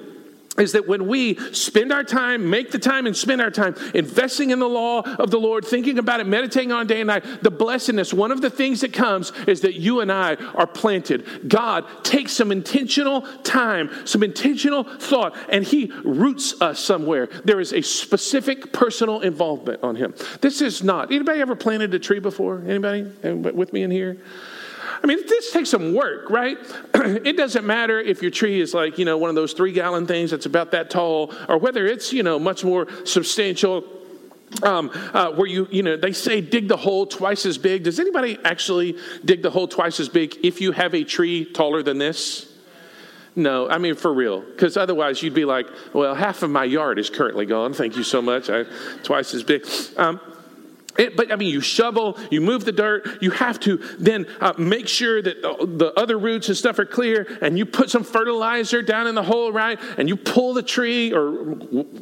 is 0.57 0.71
that 0.71 0.87
when 0.87 1.07
we 1.07 1.35
spend 1.53 1.91
our 1.91 2.03
time, 2.03 2.49
make 2.49 2.71
the 2.71 2.79
time 2.79 3.05
and 3.05 3.15
spend 3.15 3.41
our 3.41 3.51
time 3.51 3.75
investing 3.93 4.51
in 4.51 4.59
the 4.59 4.69
law 4.69 5.01
of 5.01 5.31
the 5.31 5.39
Lord, 5.39 5.65
thinking 5.65 5.99
about 5.99 6.19
it, 6.19 6.27
meditating 6.27 6.71
on 6.71 6.87
day 6.87 7.01
and 7.01 7.07
night, 7.07 7.25
the 7.41 7.51
blessedness, 7.51 8.13
one 8.13 8.31
of 8.31 8.41
the 8.41 8.49
things 8.49 8.81
that 8.81 8.93
comes 8.93 9.31
is 9.47 9.61
that 9.61 9.75
you 9.75 9.99
and 9.99 10.11
I 10.11 10.35
are 10.35 10.67
planted. 10.67 11.49
God 11.49 11.85
takes 12.03 12.31
some 12.31 12.51
intentional 12.51 13.21
time, 13.43 13.89
some 14.05 14.23
intentional 14.23 14.83
thought, 14.83 15.35
and 15.49 15.63
He 15.63 15.91
roots 16.03 16.61
us 16.61 16.79
somewhere. 16.79 17.27
There 17.43 17.59
is 17.59 17.73
a 17.73 17.81
specific 17.81 18.71
personal 18.71 19.21
involvement 19.21 19.83
on 19.83 19.95
Him. 19.95 20.13
This 20.41 20.61
is 20.61 20.83
not, 20.83 21.11
anybody 21.11 21.41
ever 21.41 21.55
planted 21.55 21.93
a 21.93 21.99
tree 21.99 22.19
before? 22.19 22.63
Anybody 22.65 23.03
with 23.33 23.73
me 23.73 23.83
in 23.83 23.91
here? 23.91 24.17
I 25.03 25.07
mean, 25.07 25.19
this 25.27 25.51
takes 25.51 25.69
some 25.69 25.93
work, 25.93 26.29
right? 26.29 26.57
it 26.93 27.37
doesn't 27.37 27.65
matter 27.65 27.99
if 27.99 28.21
your 28.21 28.31
tree 28.31 28.59
is 28.59 28.73
like, 28.73 28.97
you 28.97 29.05
know, 29.05 29.17
one 29.17 29.29
of 29.29 29.35
those 29.35 29.53
three 29.53 29.71
gallon 29.71 30.07
things 30.07 30.31
that's 30.31 30.45
about 30.45 30.71
that 30.71 30.89
tall, 30.89 31.33
or 31.49 31.57
whether 31.57 31.85
it's, 31.85 32.13
you 32.13 32.23
know, 32.23 32.39
much 32.39 32.63
more 32.63 32.87
substantial. 33.05 33.83
Um, 34.63 34.91
uh, 35.13 35.31
where 35.31 35.47
you, 35.47 35.67
you 35.69 35.83
know, 35.83 35.97
they 35.97 36.13
say 36.13 36.39
dig 36.39 36.69
the 36.69 36.77
hole 36.77 37.07
twice 37.07 37.45
as 37.45 37.57
big. 37.57 37.83
Does 37.83 37.99
anybody 37.99 38.37
actually 38.45 38.95
dig 39.25 39.41
the 39.41 39.49
hole 39.49 39.67
twice 39.67 39.99
as 39.99 40.07
big 40.07 40.37
if 40.43 40.61
you 40.61 40.71
have 40.71 40.93
a 40.93 41.03
tree 41.03 41.43
taller 41.43 41.83
than 41.83 41.97
this? 41.97 42.53
No, 43.35 43.67
I 43.67 43.79
mean 43.79 43.95
for 43.95 44.13
real, 44.13 44.39
because 44.41 44.77
otherwise 44.77 45.21
you'd 45.21 45.33
be 45.33 45.43
like, 45.43 45.67
well, 45.93 46.15
half 46.15 46.41
of 46.41 46.51
my 46.51 46.63
yard 46.63 46.99
is 46.99 47.09
currently 47.09 47.45
gone. 47.45 47.73
Thank 47.73 47.97
you 47.97 48.03
so 48.03 48.21
much. 48.21 48.49
I, 48.49 48.63
twice 49.03 49.33
as 49.33 49.43
big. 49.43 49.67
Um, 49.97 50.21
it, 50.97 51.15
but 51.15 51.31
I 51.31 51.35
mean, 51.35 51.49
you 51.49 51.61
shovel, 51.61 52.17
you 52.31 52.41
move 52.41 52.65
the 52.65 52.71
dirt, 52.71 53.21
you 53.21 53.31
have 53.31 53.59
to 53.61 53.77
then 53.99 54.25
uh, 54.39 54.53
make 54.57 54.87
sure 54.87 55.21
that 55.21 55.41
the, 55.41 55.65
the, 55.65 55.99
other 55.99 56.17
roots 56.17 56.47
and 56.47 56.57
stuff 56.57 56.79
are 56.79 56.85
clear, 56.85 57.37
and 57.41 57.57
you 57.57 57.65
put 57.65 57.89
some 57.89 58.03
fertilizer 58.03 58.81
down 58.81 59.07
in 59.07 59.15
the 59.15 59.23
hole, 59.23 59.51
right? 59.51 59.79
And 59.97 60.07
you 60.07 60.15
pull 60.15 60.53
the 60.53 60.63
tree 60.63 61.13
or 61.13 61.55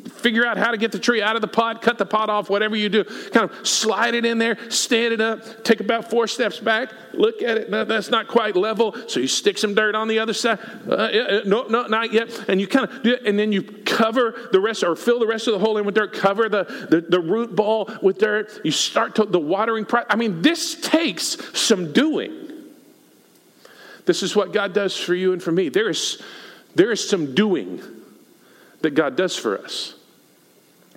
figure 0.09 0.45
out 0.45 0.57
how 0.57 0.71
to 0.71 0.77
get 0.77 0.91
the 0.91 0.99
tree 0.99 1.21
out 1.21 1.35
of 1.35 1.41
the 1.41 1.47
pot, 1.47 1.81
cut 1.81 1.97
the 1.97 2.05
pot 2.05 2.29
off, 2.29 2.49
whatever 2.49 2.75
you 2.75 2.89
do. 2.89 3.03
Kind 3.03 3.49
of 3.49 3.67
slide 3.67 4.15
it 4.15 4.25
in 4.25 4.37
there, 4.37 4.57
stand 4.69 5.13
it 5.13 5.21
up, 5.21 5.63
take 5.63 5.79
about 5.79 6.09
four 6.09 6.27
steps 6.27 6.59
back, 6.59 6.91
look 7.13 7.41
at 7.41 7.57
it. 7.57 7.69
No, 7.69 7.85
that's 7.85 8.09
not 8.09 8.27
quite 8.27 8.55
level, 8.55 8.95
so 9.07 9.19
you 9.19 9.27
stick 9.27 9.57
some 9.57 9.73
dirt 9.73 9.95
on 9.95 10.07
the 10.07 10.19
other 10.19 10.33
side. 10.33 10.59
Uh, 10.87 11.41
no, 11.45 11.63
no, 11.67 11.87
not 11.87 12.13
yet. 12.13 12.45
And 12.47 12.59
you 12.59 12.67
kind 12.67 12.87
of 12.87 13.03
do 13.03 13.13
it, 13.13 13.25
and 13.25 13.37
then 13.37 13.51
you 13.51 13.63
cover 13.63 14.49
the 14.51 14.59
rest 14.59 14.83
or 14.83 14.95
fill 14.95 15.19
the 15.19 15.27
rest 15.27 15.47
of 15.47 15.53
the 15.53 15.59
hole 15.59 15.77
in 15.77 15.85
with 15.85 15.95
dirt, 15.95 16.13
cover 16.13 16.49
the, 16.49 16.63
the, 16.89 17.01
the 17.01 17.19
root 17.19 17.55
ball 17.55 17.89
with 18.01 18.17
dirt. 18.17 18.61
You 18.63 18.71
start 18.83 19.15
to 19.15 19.25
the 19.25 19.39
watering 19.39 19.85
process. 19.85 20.07
I 20.09 20.15
mean, 20.15 20.41
this 20.41 20.75
takes 20.75 21.37
some 21.57 21.93
doing. 21.93 22.51
This 24.05 24.23
is 24.23 24.35
what 24.35 24.51
God 24.51 24.73
does 24.73 24.97
for 24.97 25.15
you 25.15 25.33
and 25.33 25.41
for 25.41 25.51
me. 25.51 25.69
There 25.69 25.89
is, 25.89 26.21
there 26.75 26.91
is 26.91 27.07
some 27.07 27.33
doing 27.33 27.81
that 28.81 28.91
God 28.91 29.15
does 29.15 29.35
for 29.37 29.57
us. 29.57 29.95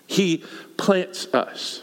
He 0.06 0.44
plants 0.76 1.32
us. 1.32 1.82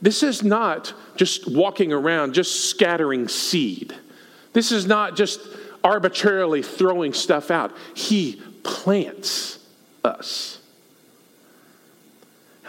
This 0.00 0.22
is 0.22 0.44
not 0.44 0.92
just 1.16 1.50
walking 1.50 1.92
around, 1.92 2.34
just 2.34 2.70
scattering 2.70 3.28
seed. 3.28 3.94
This 4.52 4.70
is 4.70 4.86
not 4.86 5.16
just 5.16 5.40
arbitrarily 5.82 6.62
throwing 6.62 7.12
stuff 7.12 7.50
out. 7.50 7.76
He 7.94 8.40
plants 8.62 9.58
us. 10.04 10.57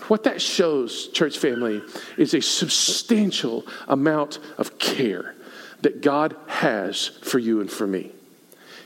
What 0.10 0.24
that 0.24 0.42
shows, 0.42 1.08
church 1.10 1.38
family, 1.38 1.84
is 2.18 2.34
a 2.34 2.42
substantial 2.42 3.66
amount 3.88 4.39
of 4.58 4.80
care 4.80 5.36
that 5.82 6.01
God 6.01 6.36
has 6.48 7.08
for 7.22 7.38
you 7.38 7.62
and 7.62 7.72
for 7.72 7.86
me. 7.86 8.12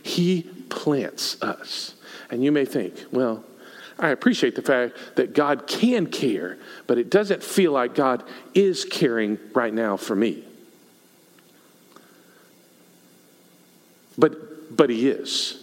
He 0.04 0.42
plants 0.68 1.42
us. 1.42 1.96
And 2.30 2.44
you 2.44 2.52
may 2.52 2.66
think, 2.66 3.06
well, 3.14 3.42
I 3.98 4.10
appreciate 4.10 4.56
the 4.56 4.62
fact 4.62 4.98
that 5.16 5.34
God 5.34 5.66
can 5.66 6.08
care, 6.08 6.58
but 6.88 6.98
it 6.98 7.10
doesn't 7.10 7.42
feel 7.42 7.72
like 7.72 7.96
God 7.96 8.22
is 8.54 8.84
caring 8.84 9.40
right 9.54 9.74
now 9.74 9.96
for 9.96 10.18
me. 10.18 10.44
But, 14.18 14.76
but 14.76 14.90
He 14.90 15.08
is. 15.08 15.63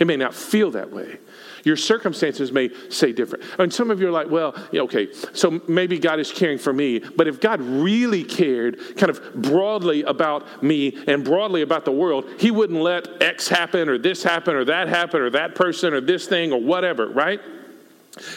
It 0.00 0.06
may 0.06 0.16
not 0.16 0.34
feel 0.34 0.70
that 0.70 0.90
way, 0.90 1.18
your 1.62 1.76
circumstances 1.76 2.50
may 2.52 2.70
say 2.88 3.12
different. 3.12 3.44
And 3.58 3.72
some 3.72 3.90
of 3.90 4.00
you 4.00 4.08
are 4.08 4.10
like, 4.10 4.30
well, 4.30 4.54
okay, 4.74 5.12
so 5.34 5.60
maybe 5.68 5.98
God 5.98 6.18
is 6.18 6.32
caring 6.32 6.56
for 6.56 6.72
me. 6.72 7.00
But 7.00 7.28
if 7.28 7.38
God 7.38 7.60
really 7.60 8.24
cared 8.24 8.96
kind 8.96 9.10
of 9.10 9.34
broadly 9.34 10.02
about 10.02 10.62
me 10.62 10.96
and 11.06 11.22
broadly 11.22 11.60
about 11.60 11.84
the 11.84 11.92
world, 11.92 12.24
He 12.38 12.50
wouldn't 12.50 12.80
let 12.80 13.22
X 13.22 13.46
happen 13.46 13.90
or 13.90 13.98
this 13.98 14.22
happen 14.22 14.56
or 14.56 14.64
that 14.64 14.88
happen 14.88 15.20
or 15.20 15.28
that 15.30 15.54
person 15.54 15.92
or 15.92 16.00
this 16.00 16.26
thing 16.26 16.50
or 16.52 16.60
whatever, 16.62 17.08
right? 17.10 17.40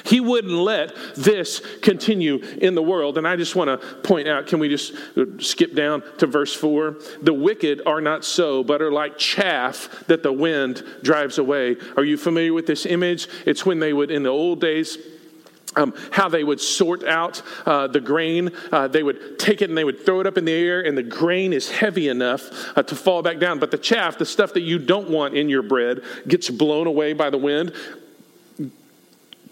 He 0.06 0.20
wouldn't 0.20 0.53
let 0.53 0.96
this 1.15 1.62
continue 1.82 2.38
in 2.38 2.75
the 2.75 2.84
world. 2.84 3.18
And 3.18 3.27
I 3.27 3.36
just 3.36 3.56
want 3.56 3.70
to 3.70 3.96
point 3.98 4.27
out 4.27 4.46
can 4.46 4.60
we 4.60 4.70
just 4.70 4.94
skip 5.39 5.74
down 5.74 6.03
to 6.20 6.27
verse 6.27 6.53
4? 6.53 6.98
The 7.22 7.34
wicked 7.34 7.82
are 7.86 8.00
not 8.00 8.24
so, 8.24 8.63
but 8.63 8.82
are 8.82 8.92
like 8.92 9.18
chaff 9.18 9.89
that 10.08 10.22
the 10.22 10.32
wind 10.32 10.84
drives 11.01 11.38
away. 11.39 11.77
Are 11.98 12.03
you 12.03 12.18
familiar 12.18 12.53
with 12.53 12.68
this 12.68 12.86
image? 12.86 13.27
It's 13.46 13.65
when 13.65 13.80
they 13.80 13.94
would, 13.94 14.12
in 14.12 14.24
the 14.24 14.30
old 14.30 14.62
days, 14.62 14.98
um, 15.75 15.96
how 16.12 16.30
they 16.30 16.44
would 16.44 16.62
sort 16.62 17.03
out 17.03 17.42
uh, 17.65 17.88
the 17.88 18.00
grain. 18.00 18.51
Uh, 18.72 18.88
they 18.88 19.01
would 19.01 19.39
take 19.39 19.63
it 19.63 19.70
and 19.70 19.77
they 19.77 19.84
would 19.84 20.06
throw 20.06 20.20
it 20.20 20.27
up 20.27 20.38
in 20.38 20.46
the 20.46 20.53
air, 20.53 20.82
and 20.86 20.96
the 20.96 21.01
grain 21.01 21.51
is 21.51 21.72
heavy 21.72 22.10
enough 22.10 22.77
uh, 22.77 22.84
to 22.84 22.96
fall 22.96 23.24
back 23.24 23.39
down. 23.39 23.58
But 23.58 23.72
the 23.72 23.80
chaff, 23.80 24.20
the 24.20 24.25
stuff 24.25 24.53
that 24.53 24.62
you 24.62 24.77
don't 24.77 25.10
want 25.10 25.36
in 25.36 25.50
your 25.50 25.63
bread, 25.63 26.01
gets 26.27 26.51
blown 26.51 26.86
away 26.86 27.13
by 27.13 27.32
the 27.32 27.39
wind 27.39 27.74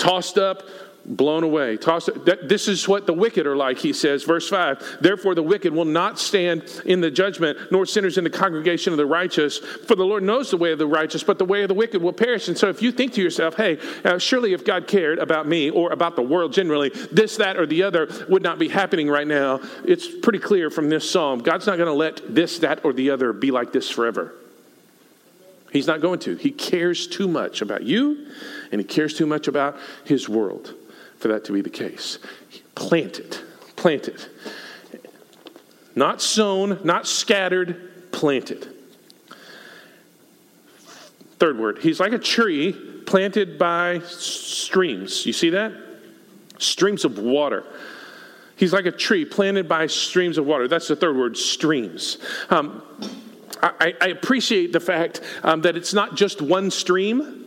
tossed 0.01 0.39
up, 0.39 0.63
blown 1.05 1.43
away. 1.43 1.77
Tossed, 1.77 2.09
this 2.25 2.67
is 2.67 2.87
what 2.87 3.05
the 3.05 3.13
wicked 3.13 3.45
are 3.45 3.55
like, 3.55 3.77
he 3.77 3.93
says, 3.93 4.23
verse 4.23 4.49
5. 4.49 4.97
Therefore, 4.99 5.35
the 5.35 5.43
wicked 5.43 5.73
will 5.73 5.85
not 5.85 6.17
stand 6.17 6.63
in 6.85 7.01
the 7.01 7.11
judgment, 7.11 7.71
nor 7.71 7.85
sinners 7.85 8.17
in 8.17 8.23
the 8.23 8.29
congregation 8.29 8.93
of 8.93 8.97
the 8.97 9.05
righteous. 9.05 9.59
For 9.59 9.95
the 9.95 10.03
Lord 10.03 10.23
knows 10.23 10.49
the 10.49 10.57
way 10.57 10.71
of 10.71 10.79
the 10.79 10.87
righteous, 10.87 11.23
but 11.23 11.37
the 11.37 11.45
way 11.45 11.61
of 11.61 11.67
the 11.67 11.75
wicked 11.75 12.01
will 12.01 12.13
perish. 12.13 12.47
And 12.47 12.57
so, 12.57 12.67
if 12.67 12.81
you 12.81 12.91
think 12.91 13.13
to 13.13 13.21
yourself, 13.21 13.55
hey, 13.55 13.77
uh, 14.03 14.17
surely 14.17 14.53
if 14.53 14.65
God 14.65 14.87
cared 14.87 15.19
about 15.19 15.47
me 15.47 15.69
or 15.69 15.91
about 15.91 16.15
the 16.15 16.23
world 16.23 16.51
generally, 16.51 16.89
this, 17.11 17.37
that, 17.37 17.57
or 17.57 17.67
the 17.67 17.83
other 17.83 18.07
would 18.27 18.43
not 18.43 18.57
be 18.57 18.69
happening 18.69 19.07
right 19.07 19.27
now, 19.27 19.59
it's 19.85 20.07
pretty 20.07 20.39
clear 20.39 20.71
from 20.71 20.89
this 20.89 21.09
psalm 21.09 21.39
God's 21.39 21.67
not 21.67 21.77
going 21.77 21.87
to 21.87 21.93
let 21.93 22.33
this, 22.33 22.59
that, 22.59 22.83
or 22.83 22.93
the 22.93 23.11
other 23.11 23.33
be 23.33 23.51
like 23.51 23.71
this 23.71 23.89
forever. 23.89 24.33
He's 25.71 25.87
not 25.87 26.01
going 26.01 26.19
to. 26.19 26.35
He 26.35 26.51
cares 26.51 27.07
too 27.07 27.27
much 27.27 27.61
about 27.61 27.83
you, 27.83 28.27
and 28.71 28.79
he 28.79 28.85
cares 28.85 29.13
too 29.13 29.25
much 29.25 29.47
about 29.47 29.77
his 30.05 30.27
world 30.29 30.73
for 31.17 31.27
that 31.29 31.45
to 31.45 31.51
be 31.51 31.61
the 31.61 31.69
case. 31.69 32.19
Planted, 32.75 33.37
planted. 33.75 34.25
Not 35.95 36.21
sown, 36.21 36.79
not 36.83 37.07
scattered, 37.07 38.11
planted. 38.11 38.67
Third 41.39 41.57
word, 41.57 41.79
he's 41.79 41.99
like 41.99 42.13
a 42.13 42.19
tree 42.19 42.73
planted 43.05 43.57
by 43.57 43.99
streams. 43.99 45.25
You 45.25 45.33
see 45.33 45.49
that? 45.49 45.73
Streams 46.59 47.03
of 47.03 47.17
water. 47.17 47.65
He's 48.55 48.73
like 48.73 48.85
a 48.85 48.91
tree 48.91 49.25
planted 49.25 49.67
by 49.67 49.87
streams 49.87 50.37
of 50.37 50.45
water. 50.45 50.67
That's 50.67 50.87
the 50.87 50.95
third 50.95 51.17
word, 51.17 51.35
streams. 51.35 52.19
Um, 52.51 52.83
I, 53.63 53.95
I, 53.99 54.07
appreciate 54.07 54.71
the 54.71 54.79
fact 54.79 55.21
um, 55.43 55.61
that 55.61 55.75
it's 55.75 55.93
not 55.93 56.15
just 56.15 56.41
one 56.41 56.71
stream. 56.71 57.40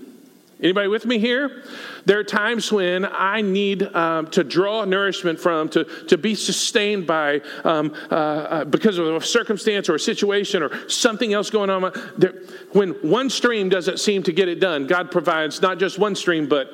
Anybody 0.64 0.88
with 0.88 1.04
me 1.04 1.18
here? 1.18 1.62
There 2.06 2.18
are 2.18 2.25
times 2.25 2.73
when 2.73 3.04
I 3.04 3.42
need 3.42 3.83
um, 3.83 4.28
to 4.28 4.42
draw 4.42 4.87
nourishment 4.87 5.38
from, 5.38 5.68
to, 5.68 5.85
to 6.06 6.16
be 6.16 6.35
sustained 6.35 7.06
by, 7.06 7.42
um, 7.64 7.94
uh, 8.11 8.14
uh, 8.14 8.64
because 8.64 8.97
of 8.97 9.06
a 9.06 9.21
circumstance 9.21 9.90
or 9.90 9.97
a 9.97 10.00
situation 10.00 10.62
or 10.62 10.88
something 10.88 11.35
else 11.35 11.50
going 11.50 11.68
on. 11.68 11.83
When 12.73 12.92
one 13.02 13.28
stream 13.28 13.68
doesn't 13.68 14.00
seem 14.00 14.23
to 14.23 14.33
get 14.33 14.49
it 14.49 14.59
done, 14.59 14.87
God 14.87 15.11
provides 15.11 15.61
not 15.61 15.78
just 15.78 15.99
one 15.99 16.14
stream, 16.14 16.49
but 16.49 16.71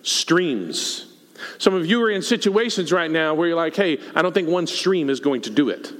streams. 0.00 1.12
Some 1.58 1.74
of 1.74 1.84
you 1.84 2.02
are 2.02 2.10
in 2.10 2.22
situations 2.22 2.92
right 2.92 3.10
now 3.10 3.34
where 3.34 3.48
you're 3.48 3.56
like, 3.58 3.76
hey, 3.76 3.98
I 4.14 4.22
don't 4.22 4.32
think 4.32 4.48
one 4.48 4.66
stream 4.66 5.10
is 5.10 5.20
going 5.20 5.42
to 5.42 5.50
do 5.50 5.68
it. 5.68 5.92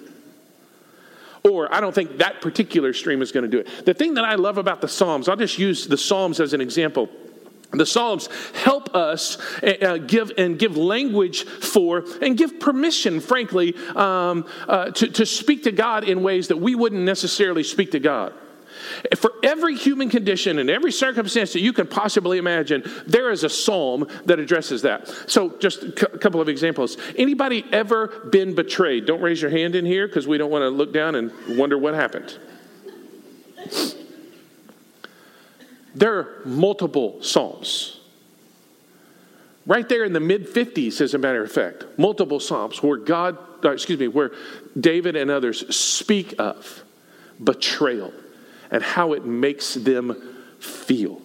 Or 1.43 1.71
I 1.71 1.83
don't 1.83 1.95
think 1.95 2.17
that 2.19 2.41
particular 2.41 2.95
stream 2.95 3.21
is 3.21 3.33
going 3.33 3.45
to 3.45 3.51
do 3.51 3.59
it. 3.59 3.85
The 3.85 3.93
thing 3.93 4.15
that 4.15 4.25
I 4.25 4.37
love 4.37 4.57
about 4.57 4.81
the 4.81 4.89
Psalms, 4.89 5.29
I'll 5.29 5.37
just 5.37 5.59
use 5.59 5.87
the 5.87 5.99
Psalms 5.99 6.41
as 6.41 6.55
an 6.55 6.63
example. 6.63 7.11
The 7.79 7.87
Psalms 7.87 8.29
help 8.63 8.95
us 8.95 9.39
uh, 9.63 9.99
give 9.99 10.33
and 10.39 10.59
give 10.59 10.77
language 10.77 11.45
for 11.45 12.05
and 12.21 12.37
give 12.37 12.61
permission, 12.61 13.21
frankly, 13.21 13.75
um, 13.95 14.47
uh, 14.69 14.91
to, 14.91 15.09
to 15.09 15.27
speak 15.27 15.65
to 15.65 15.73
God 15.73 16.05
in 16.05 16.23
ways 16.23 16.49
that 16.49 16.57
we 16.57 16.75
wouldn't 16.75 17.03
necessarily 17.03 17.63
speak 17.63 17.93
to 17.93 18.01
God. 18.01 18.33
For 19.17 19.33
every 19.43 19.77
human 19.77 20.11
condition 20.11 20.59
and 20.59 20.69
every 20.69 20.93
circumstance 20.93 21.53
that 21.53 21.61
you 21.61 21.73
can 21.73 21.87
possibly 21.87 22.39
imagine, 22.39 22.83
there 23.07 23.31
is 23.31 23.45
a 23.45 23.49
psalm 23.49 24.09
that 24.25 24.39
addresses 24.39 24.83
that. 24.83 25.09
So, 25.27 25.57
just 25.59 25.83
a 25.83 25.93
couple 25.93 26.41
of 26.41 26.49
examples. 26.49 26.97
Anybody 27.17 27.65
ever 27.73 28.09
been 28.31 28.55
betrayed? 28.55 29.07
Don't 29.07 29.21
raise 29.21 29.41
your 29.41 29.51
hand 29.51 29.75
in 29.75 29.87
here 29.87 30.07
because 30.07 30.27
we 30.27 30.39
don't 30.39 30.51
want 30.51 30.63
to 30.63 30.69
look 30.69 30.93
down 30.93 31.15
and 31.15 31.33
wonder 31.57 31.79
what 31.79 31.95
happened. 31.95 32.39
There 35.95 36.19
are 36.19 36.43
multiple 36.45 37.23
psalms. 37.23 38.01
Right 39.67 39.89
there 39.89 40.05
in 40.05 40.13
the 40.13 40.21
mid 40.21 40.47
50s, 40.47 41.01
as 41.01 41.15
a 41.15 41.19
matter 41.19 41.43
of 41.43 41.51
fact, 41.51 41.85
multiple 41.97 42.41
psalms 42.41 42.83
where 42.83 42.99
God, 42.99 43.39
uh, 43.65 43.71
excuse 43.71 43.99
me, 43.99 44.09
where 44.09 44.33
David 44.79 45.17
and 45.17 45.31
others 45.31 45.75
speak 45.75 46.35
of 46.39 46.85
betrayal 47.43 48.13
and 48.71 48.83
how 48.83 49.13
it 49.13 49.25
makes 49.25 49.75
them 49.75 50.17
feel. 50.59 51.21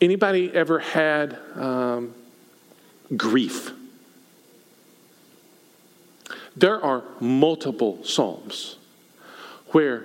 Anybody 0.00 0.52
ever 0.52 0.78
had 0.78 1.38
um, 1.54 2.14
grief? 3.16 3.72
There 6.56 6.82
are 6.82 7.04
multiple 7.20 8.04
psalms 8.04 8.76
where 9.68 10.04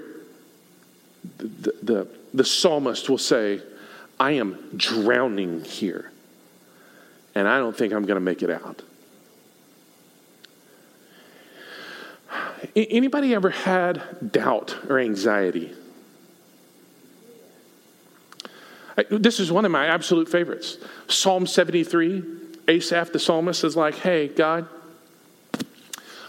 the, 1.37 1.73
the, 1.81 2.07
the 2.33 2.43
psalmist 2.43 3.09
will 3.09 3.17
say, 3.17 3.61
I 4.19 4.31
am 4.31 4.57
drowning 4.75 5.63
here, 5.63 6.11
and 7.35 7.47
I 7.47 7.57
don't 7.57 7.75
think 7.75 7.93
I'm 7.93 8.05
going 8.05 8.15
to 8.15 8.21
make 8.21 8.41
it 8.41 8.49
out. 8.49 8.81
Anybody 12.75 13.35
ever 13.35 13.49
had 13.49 14.31
doubt 14.31 14.77
or 14.89 14.99
anxiety? 14.99 15.73
This 19.09 19.39
is 19.39 19.51
one 19.51 19.65
of 19.65 19.71
my 19.71 19.87
absolute 19.87 20.29
favorites. 20.29 20.77
Psalm 21.07 21.47
73, 21.47 22.23
Asaph 22.67 23.11
the 23.11 23.19
psalmist 23.19 23.63
is 23.63 23.75
like, 23.75 23.95
hey, 23.95 24.27
God, 24.27 24.67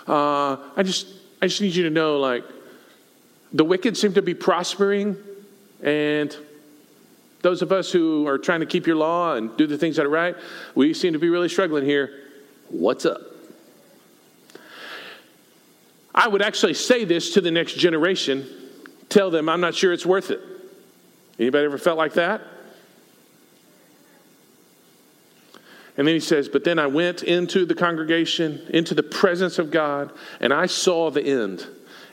uh, 0.06 0.56
I, 0.76 0.82
just, 0.82 1.06
I 1.40 1.46
just 1.46 1.60
need 1.60 1.74
you 1.74 1.84
to 1.84 1.90
know, 1.90 2.18
like, 2.18 2.44
the 3.54 3.64
wicked 3.64 3.96
seem 3.96 4.12
to 4.14 4.22
be 4.22 4.34
prospering, 4.34 5.16
and 5.80 6.36
those 7.42 7.62
of 7.62 7.70
us 7.70 7.92
who 7.92 8.26
are 8.26 8.36
trying 8.36 8.60
to 8.60 8.66
keep 8.66 8.86
your 8.86 8.96
law 8.96 9.36
and 9.36 9.56
do 9.56 9.66
the 9.66 9.78
things 9.78 9.96
that 9.96 10.04
are 10.04 10.10
right, 10.10 10.34
we 10.74 10.92
seem 10.92 11.12
to 11.12 11.20
be 11.20 11.28
really 11.28 11.48
struggling 11.48 11.84
here. 11.84 12.24
What's 12.68 13.06
up? 13.06 13.20
I 16.12 16.26
would 16.26 16.42
actually 16.42 16.74
say 16.74 17.04
this 17.04 17.34
to 17.34 17.40
the 17.40 17.50
next 17.50 17.74
generation 17.74 18.46
tell 19.08 19.30
them, 19.30 19.48
I'm 19.48 19.60
not 19.60 19.74
sure 19.74 19.92
it's 19.92 20.06
worth 20.06 20.30
it. 20.30 20.40
Anybody 21.38 21.64
ever 21.64 21.78
felt 21.78 21.96
like 21.96 22.14
that? 22.14 22.42
And 25.96 26.08
then 26.08 26.14
he 26.14 26.20
says, 26.20 26.48
But 26.48 26.64
then 26.64 26.80
I 26.80 26.88
went 26.88 27.22
into 27.22 27.64
the 27.64 27.74
congregation, 27.74 28.66
into 28.70 28.94
the 28.94 29.02
presence 29.04 29.60
of 29.60 29.70
God, 29.70 30.12
and 30.40 30.52
I 30.52 30.66
saw 30.66 31.10
the 31.10 31.22
end. 31.22 31.64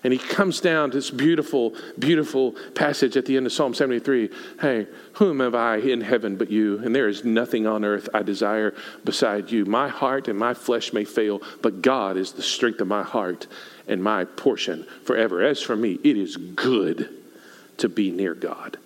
And 0.03 0.11
he 0.11 0.17
comes 0.17 0.59
down 0.59 0.91
to 0.91 0.97
this 0.97 1.11
beautiful, 1.11 1.75
beautiful 1.99 2.53
passage 2.73 3.15
at 3.15 3.25
the 3.25 3.37
end 3.37 3.45
of 3.45 3.53
Psalm 3.53 3.73
73. 3.73 4.29
Hey, 4.59 4.87
whom 5.13 5.41
have 5.41 5.53
I 5.53 5.77
in 5.77 6.01
heaven 6.01 6.37
but 6.37 6.49
you? 6.49 6.79
And 6.79 6.95
there 6.95 7.07
is 7.07 7.23
nothing 7.23 7.67
on 7.67 7.85
earth 7.85 8.09
I 8.13 8.23
desire 8.23 8.73
beside 9.05 9.51
you. 9.51 9.65
My 9.65 9.89
heart 9.89 10.27
and 10.27 10.39
my 10.39 10.55
flesh 10.55 10.91
may 10.91 11.05
fail, 11.05 11.41
but 11.61 11.83
God 11.83 12.17
is 12.17 12.31
the 12.31 12.41
strength 12.41 12.81
of 12.81 12.87
my 12.87 13.03
heart 13.03 13.45
and 13.87 14.03
my 14.03 14.25
portion 14.25 14.87
forever. 15.05 15.43
As 15.43 15.61
for 15.61 15.75
me, 15.75 15.99
it 16.03 16.17
is 16.17 16.35
good 16.35 17.09
to 17.77 17.87
be 17.87 18.09
near 18.09 18.33
God. 18.33 18.77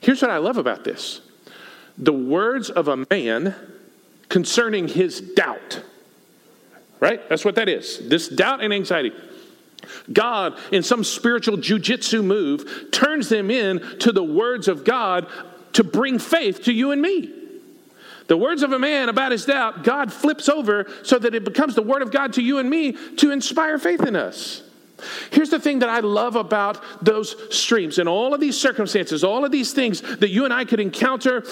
Here's 0.00 0.20
what 0.20 0.30
I 0.30 0.38
love 0.38 0.58
about 0.58 0.84
this 0.84 1.20
the 1.96 2.12
words 2.12 2.70
of 2.70 2.88
a 2.88 3.06
man 3.10 3.54
concerning 4.28 4.88
his 4.88 5.20
doubt 5.20 5.82
right? 7.02 7.28
That's 7.28 7.44
what 7.44 7.56
that 7.56 7.68
is. 7.68 7.98
This 8.08 8.28
doubt 8.28 8.62
and 8.62 8.72
anxiety. 8.72 9.12
God, 10.12 10.56
in 10.70 10.84
some 10.84 11.02
spiritual 11.02 11.56
jujitsu 11.56 12.24
move, 12.24 12.90
turns 12.92 13.28
them 13.28 13.50
in 13.50 13.98
to 13.98 14.12
the 14.12 14.22
words 14.22 14.68
of 14.68 14.84
God 14.84 15.26
to 15.72 15.82
bring 15.82 16.20
faith 16.20 16.62
to 16.62 16.72
you 16.72 16.92
and 16.92 17.02
me. 17.02 17.34
The 18.28 18.36
words 18.36 18.62
of 18.62 18.70
a 18.70 18.78
man 18.78 19.08
about 19.08 19.32
his 19.32 19.44
doubt, 19.44 19.82
God 19.82 20.12
flips 20.12 20.48
over 20.48 20.86
so 21.02 21.18
that 21.18 21.34
it 21.34 21.42
becomes 21.42 21.74
the 21.74 21.82
word 21.82 22.02
of 22.02 22.12
God 22.12 22.34
to 22.34 22.42
you 22.42 22.58
and 22.58 22.70
me 22.70 22.92
to 23.16 23.32
inspire 23.32 23.80
faith 23.80 24.06
in 24.06 24.14
us. 24.14 24.62
Here's 25.30 25.50
the 25.50 25.60
thing 25.60 25.80
that 25.80 25.88
I 25.88 26.00
love 26.00 26.36
about 26.36 26.82
those 27.04 27.36
streams 27.54 27.98
and 27.98 28.08
all 28.08 28.34
of 28.34 28.40
these 28.40 28.58
circumstances, 28.58 29.24
all 29.24 29.44
of 29.44 29.52
these 29.52 29.72
things 29.72 30.00
that 30.00 30.30
you 30.30 30.44
and 30.44 30.52
I 30.52 30.64
could 30.64 30.80
encounter, 30.80 31.42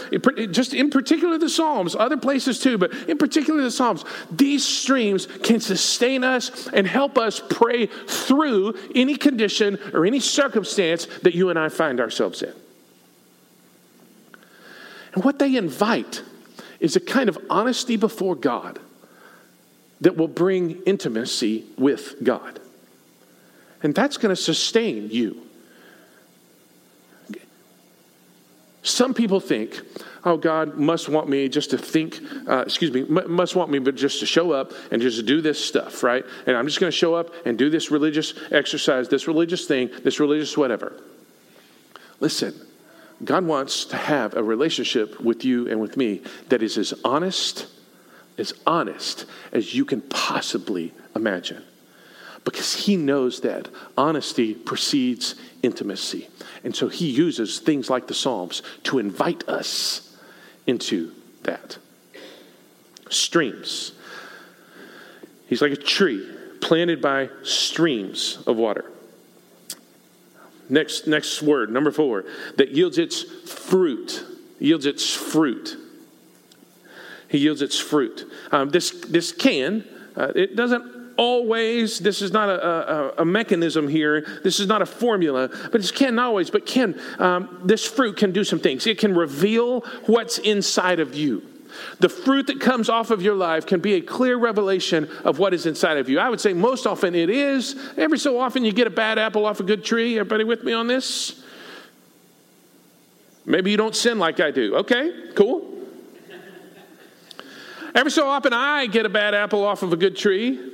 just 0.50 0.74
in 0.74 0.90
particular 0.90 1.38
the 1.38 1.48
Psalms, 1.48 1.94
other 1.94 2.16
places 2.16 2.60
too, 2.60 2.78
but 2.78 2.92
in 3.08 3.18
particular 3.18 3.62
the 3.62 3.70
Psalms. 3.70 4.04
These 4.30 4.64
streams 4.64 5.26
can 5.42 5.60
sustain 5.60 6.24
us 6.24 6.68
and 6.68 6.86
help 6.86 7.18
us 7.18 7.40
pray 7.50 7.86
through 7.86 8.74
any 8.94 9.16
condition 9.16 9.78
or 9.92 10.06
any 10.06 10.20
circumstance 10.20 11.06
that 11.22 11.34
you 11.34 11.50
and 11.50 11.58
I 11.58 11.68
find 11.68 12.00
ourselves 12.00 12.42
in. 12.42 12.52
And 15.14 15.24
what 15.24 15.38
they 15.38 15.56
invite 15.56 16.22
is 16.78 16.96
a 16.96 17.00
kind 17.00 17.28
of 17.28 17.38
honesty 17.50 17.96
before 17.96 18.34
God 18.34 18.78
that 20.00 20.16
will 20.16 20.28
bring 20.28 20.82
intimacy 20.82 21.64
with 21.76 22.22
God. 22.22 22.60
And 23.82 23.94
that's 23.94 24.16
going 24.16 24.34
to 24.34 24.40
sustain 24.40 25.10
you. 25.10 25.46
Some 28.82 29.12
people 29.12 29.40
think, 29.40 29.80
oh, 30.24 30.36
God 30.36 30.76
must 30.76 31.08
want 31.08 31.28
me 31.28 31.48
just 31.48 31.70
to 31.70 31.78
think, 31.78 32.18
uh, 32.48 32.64
excuse 32.66 32.90
me, 32.90 33.02
must 33.04 33.54
want 33.54 33.70
me 33.70 33.78
but 33.78 33.94
just 33.94 34.20
to 34.20 34.26
show 34.26 34.52
up 34.52 34.72
and 34.90 35.02
just 35.02 35.26
do 35.26 35.40
this 35.40 35.62
stuff, 35.62 36.02
right? 36.02 36.24
And 36.46 36.56
I'm 36.56 36.66
just 36.66 36.80
going 36.80 36.90
to 36.90 36.96
show 36.96 37.14
up 37.14 37.30
and 37.44 37.58
do 37.58 37.68
this 37.68 37.90
religious 37.90 38.32
exercise, 38.50 39.08
this 39.08 39.28
religious 39.28 39.66
thing, 39.66 39.90
this 40.02 40.18
religious 40.18 40.56
whatever. 40.56 40.98
Listen, 42.20 42.54
God 43.22 43.44
wants 43.44 43.84
to 43.86 43.96
have 43.96 44.34
a 44.34 44.42
relationship 44.42 45.20
with 45.20 45.44
you 45.44 45.68
and 45.68 45.78
with 45.78 45.98
me 45.98 46.22
that 46.48 46.62
is 46.62 46.78
as 46.78 46.94
honest, 47.04 47.66
as 48.38 48.54
honest 48.66 49.26
as 49.52 49.74
you 49.74 49.84
can 49.84 50.00
possibly 50.00 50.94
imagine 51.14 51.62
because 52.44 52.74
he 52.74 52.96
knows 52.96 53.40
that 53.40 53.68
honesty 53.96 54.54
precedes 54.54 55.34
intimacy. 55.62 56.28
And 56.64 56.74
so 56.74 56.88
he 56.88 57.10
uses 57.10 57.58
things 57.58 57.90
like 57.90 58.06
the 58.06 58.14
Psalms 58.14 58.62
to 58.84 58.98
invite 58.98 59.48
us 59.48 60.16
into 60.66 61.12
that. 61.42 61.78
Streams. 63.08 63.92
He's 65.48 65.62
like 65.62 65.72
a 65.72 65.76
tree 65.76 66.28
planted 66.60 67.02
by 67.02 67.28
streams 67.42 68.38
of 68.46 68.56
water. 68.56 68.90
Next, 70.68 71.08
next 71.08 71.42
word, 71.42 71.70
number 71.72 71.90
four, 71.90 72.24
that 72.56 72.70
yields 72.70 72.98
its 72.98 73.22
fruit. 73.22 74.24
Yields 74.60 74.86
its 74.86 75.12
fruit. 75.12 75.76
He 77.28 77.38
yields 77.38 77.62
its 77.62 77.78
fruit. 77.78 78.30
Um, 78.52 78.70
this, 78.70 78.90
this 78.90 79.32
can, 79.32 79.84
uh, 80.16 80.32
it 80.36 80.54
doesn't 80.54 80.99
always, 81.20 81.98
this 81.98 82.22
is 82.22 82.32
not 82.32 82.48
a, 82.48 82.66
a, 82.66 83.14
a, 83.18 83.24
mechanism 83.26 83.86
here, 83.86 84.26
this 84.42 84.58
is 84.58 84.66
not 84.66 84.80
a 84.80 84.86
formula, 84.86 85.50
but 85.70 85.84
it 85.84 85.92
can 85.94 86.18
always, 86.18 86.48
but 86.48 86.64
can, 86.64 86.98
um, 87.18 87.60
this 87.62 87.86
fruit 87.86 88.16
can 88.16 88.32
do 88.32 88.42
some 88.42 88.58
things. 88.58 88.86
It 88.86 88.96
can 88.96 89.14
reveal 89.14 89.80
what's 90.06 90.38
inside 90.38 90.98
of 90.98 91.14
you. 91.14 91.42
The 91.98 92.08
fruit 92.08 92.46
that 92.46 92.58
comes 92.58 92.88
off 92.88 93.10
of 93.10 93.20
your 93.20 93.34
life 93.34 93.66
can 93.66 93.80
be 93.80 93.94
a 93.94 94.00
clear 94.00 94.38
revelation 94.38 95.10
of 95.22 95.38
what 95.38 95.52
is 95.52 95.66
inside 95.66 95.98
of 95.98 96.08
you. 96.08 96.18
I 96.18 96.30
would 96.30 96.40
say 96.40 96.54
most 96.54 96.86
often 96.86 97.14
it 97.14 97.28
is. 97.28 97.76
Every 97.98 98.18
so 98.18 98.40
often 98.40 98.64
you 98.64 98.72
get 98.72 98.86
a 98.86 98.90
bad 98.90 99.18
apple 99.18 99.44
off 99.44 99.60
a 99.60 99.62
good 99.62 99.84
tree. 99.84 100.18
Everybody 100.18 100.44
with 100.44 100.64
me 100.64 100.72
on 100.72 100.86
this? 100.86 101.44
Maybe 103.44 103.70
you 103.70 103.76
don't 103.76 103.94
sin 103.94 104.18
like 104.18 104.40
I 104.40 104.52
do. 104.52 104.76
Okay, 104.76 105.32
cool. 105.34 105.68
Every 107.94 108.10
so 108.10 108.26
often 108.26 108.54
I 108.54 108.86
get 108.86 109.04
a 109.04 109.10
bad 109.10 109.34
apple 109.34 109.64
off 109.64 109.82
of 109.82 109.92
a 109.92 109.96
good 109.96 110.16
tree. 110.16 110.69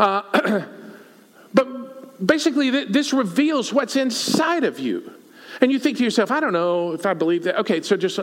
Uh, 0.00 0.64
but 1.54 2.26
basically, 2.26 2.70
this 2.86 3.12
reveals 3.12 3.72
what's 3.72 3.96
inside 3.96 4.64
of 4.64 4.78
you. 4.78 5.12
And 5.60 5.70
you 5.70 5.78
think 5.78 5.98
to 5.98 6.04
yourself, 6.04 6.30
I 6.30 6.40
don't 6.40 6.54
know 6.54 6.94
if 6.94 7.04
I 7.04 7.12
believe 7.12 7.44
that. 7.44 7.58
Okay, 7.60 7.82
so 7.82 7.96
just 7.96 8.18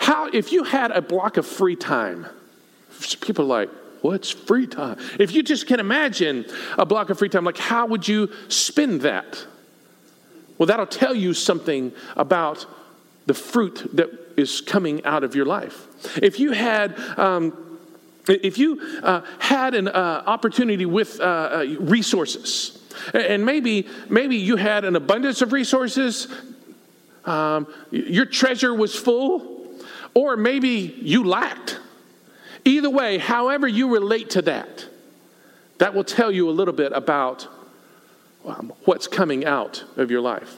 how, 0.00 0.28
if 0.32 0.52
you 0.52 0.64
had 0.64 0.90
a 0.90 1.02
block 1.02 1.36
of 1.36 1.46
free 1.46 1.76
time, 1.76 2.26
people 3.20 3.44
are 3.44 3.66
like, 3.66 3.70
what's 4.00 4.30
free 4.30 4.66
time? 4.66 4.98
If 5.20 5.34
you 5.34 5.42
just 5.42 5.66
can 5.66 5.80
imagine 5.80 6.46
a 6.78 6.86
block 6.86 7.10
of 7.10 7.18
free 7.18 7.28
time, 7.28 7.44
like 7.44 7.58
how 7.58 7.86
would 7.86 8.08
you 8.08 8.30
spend 8.48 9.02
that? 9.02 9.46
Well, 10.56 10.66
that'll 10.66 10.86
tell 10.86 11.14
you 11.14 11.34
something 11.34 11.92
about 12.16 12.64
the 13.26 13.34
fruit 13.34 13.86
that 13.92 14.08
is 14.38 14.62
coming 14.62 15.04
out 15.04 15.24
of 15.24 15.34
your 15.34 15.44
life. 15.44 16.16
If 16.22 16.40
you 16.40 16.52
had, 16.52 16.98
um, 17.18 17.71
if 18.28 18.58
you 18.58 18.80
uh, 19.02 19.22
had 19.38 19.74
an 19.74 19.88
uh, 19.88 20.22
opportunity 20.26 20.86
with 20.86 21.20
uh, 21.20 21.24
uh 21.24 21.66
resources, 21.80 22.78
and 23.14 23.44
maybe 23.44 23.88
maybe 24.08 24.36
you 24.36 24.56
had 24.56 24.84
an 24.84 24.96
abundance 24.96 25.42
of 25.42 25.52
resources, 25.52 26.28
um, 27.24 27.66
your 27.90 28.26
treasure 28.26 28.74
was 28.74 28.94
full, 28.94 29.66
or 30.14 30.36
maybe 30.36 30.94
you 31.00 31.24
lacked. 31.24 31.78
Either 32.64 32.90
way, 32.90 33.18
however 33.18 33.66
you 33.66 33.92
relate 33.92 34.30
to 34.30 34.42
that, 34.42 34.86
that 35.78 35.94
will 35.94 36.04
tell 36.04 36.30
you 36.30 36.48
a 36.48 36.52
little 36.52 36.74
bit 36.74 36.92
about 36.92 37.48
um, 38.44 38.72
what's 38.84 39.08
coming 39.08 39.44
out 39.44 39.82
of 39.96 40.10
your 40.10 40.20
life. 40.20 40.56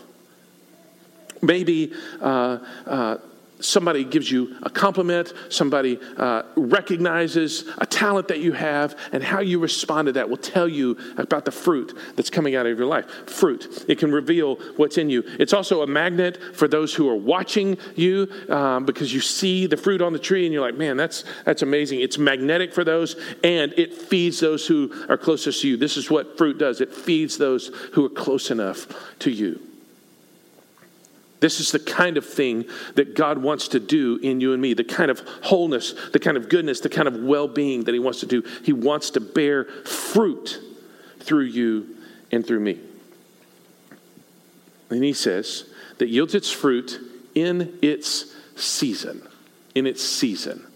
Maybe 1.41 1.93
uh, 2.21 2.59
uh, 2.87 3.17
somebody 3.65 4.05
gives 4.05 4.31
you 4.31 4.57
a 4.63 4.71
compliment, 4.71 5.33
somebody 5.49 5.99
uh, 6.17 6.43
recognizes 6.57 7.65
a 7.79 7.87
talent 7.87 8.29
that 8.29 8.41
you 8.41 8.53
have, 8.53 8.97
and 9.13 9.23
how 9.23 9.41
you 9.41 9.59
respond 9.59 10.07
to 10.07 10.13
that 10.13 10.29
will 10.29 10.37
tell 10.37 10.69
you 10.69 10.97
about 11.17 11.45
the 11.45 11.51
fruit 11.51 11.97
that's 12.17 12.31
coming 12.31 12.55
out 12.57 12.67
of 12.67 12.79
your 12.79 12.87
life. 12.87 13.07
Fruit. 13.29 13.85
It 13.89 13.99
can 13.99 14.13
reveal 14.13 14.57
what's 14.77 14.99
in 14.99 15.11
you. 15.11 15.25
It's 15.39 15.53
also 15.53 15.83
a 15.83 15.87
magnet 15.87 16.39
for 16.55 16.69
those 16.69 16.95
who 16.95 17.09
are 17.09 17.17
watching 17.17 17.79
you 17.97 18.29
um, 18.49 18.85
because 18.85 19.13
you 19.13 19.21
see 19.21 19.67
the 19.67 19.77
fruit 19.77 20.03
on 20.03 20.13
the 20.13 20.19
tree 20.19 20.45
and 20.45 20.53
you're 20.53 20.65
like, 20.65 20.77
man, 20.77 20.97
that's, 20.97 21.25
that's 21.45 21.63
amazing. 21.63 22.01
It's 22.01 22.19
magnetic 22.19 22.73
for 22.73 22.85
those 22.85 23.17
and 23.43 23.73
it 23.77 23.95
feeds 23.95 24.41
those 24.41 24.67
who 24.67 24.93
are 25.09 25.17
closest 25.17 25.63
to 25.63 25.69
you. 25.69 25.77
This 25.77 25.97
is 25.97 26.11
what 26.11 26.37
fruit 26.37 26.59
does 26.59 26.81
it 26.81 26.93
feeds 26.93 27.39
those 27.39 27.69
who 27.93 28.05
are 28.05 28.11
close 28.11 28.51
enough 28.51 28.87
to 29.21 29.31
you. 29.31 29.61
This 31.45 31.61
is 31.61 31.73
the 31.73 31.79
kind 31.79 32.17
of 32.17 32.25
thing 32.25 32.65
that 32.95 33.15
God 33.15 33.37
wants 33.37 33.69
to 33.69 33.79
do 33.79 34.19
in 34.23 34.41
you 34.41 34.55
and 34.55 34.63
me, 34.63 34.73
the 34.73 34.83
kind 34.83 35.11
of 35.11 35.21
wholeness, 35.43 35.95
the 36.11 36.19
kind 36.19 36.39
of 36.39 36.49
goodness, 36.49 36.81
the 36.81 36.89
kind 36.89 37.07
of 37.07 37.23
well 37.23 37.49
being 37.49 37.85
that 37.85 37.93
He 37.93 37.99
wants 37.99 38.21
to 38.21 38.27
do. 38.27 38.43
He 38.63 38.73
wants 38.73 39.11
to 39.11 39.21
bear 39.21 39.67
fruit 39.67 40.59
through 41.21 41.45
you 41.45 41.97
and 42.33 42.47
through 42.47 42.61
me. 42.61 42.81
And 44.89 45.05
He 45.05 45.13
says 45.13 45.67
that 45.99 46.09
yields 46.09 46.35
its 46.35 46.51
fruit 46.51 46.99
in 47.35 47.79
its 47.83 48.35
season. 48.57 49.21
In 49.75 49.87
its 49.87 50.03
season. 50.03 50.67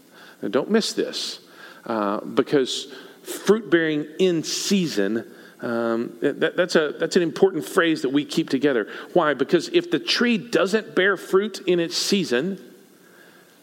Now, 0.42 0.48
don't 0.48 0.70
miss 0.70 0.92
this 0.92 1.40
uh, 1.87 2.20
because 2.20 2.92
fruit 3.22 3.70
bearing 3.70 4.07
in 4.18 4.42
season 4.42 5.24
um, 5.61 6.16
that, 6.21 6.57
that's, 6.57 6.77
a, 6.77 6.94
that's 6.99 7.16
an 7.16 7.23
important 7.23 7.64
phrase 7.64 8.03
that 8.03 8.11
we 8.11 8.25
keep 8.25 8.49
together. 8.49 8.88
Why? 9.12 9.35
Because 9.35 9.68
if 9.68 9.90
the 9.90 9.99
tree 9.99 10.38
doesn't 10.38 10.94
bear 10.94 11.16
fruit 11.16 11.61
in 11.66 11.81
its 11.81 11.97
season, 11.97 12.61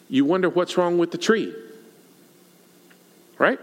you 0.10 0.26
wonder 0.26 0.50
what's 0.50 0.78
wrong 0.78 0.98
with 0.98 1.12
the 1.12 1.18
tree. 1.18 1.54
Right? 3.38 3.60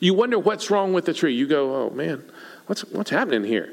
You 0.00 0.14
wonder 0.14 0.38
what's 0.38 0.70
wrong 0.70 0.92
with 0.92 1.04
the 1.04 1.14
tree. 1.14 1.34
You 1.34 1.46
go, 1.46 1.74
oh 1.74 1.90
man, 1.90 2.22
what's, 2.66 2.82
what's 2.84 3.10
happening 3.10 3.44
here? 3.44 3.72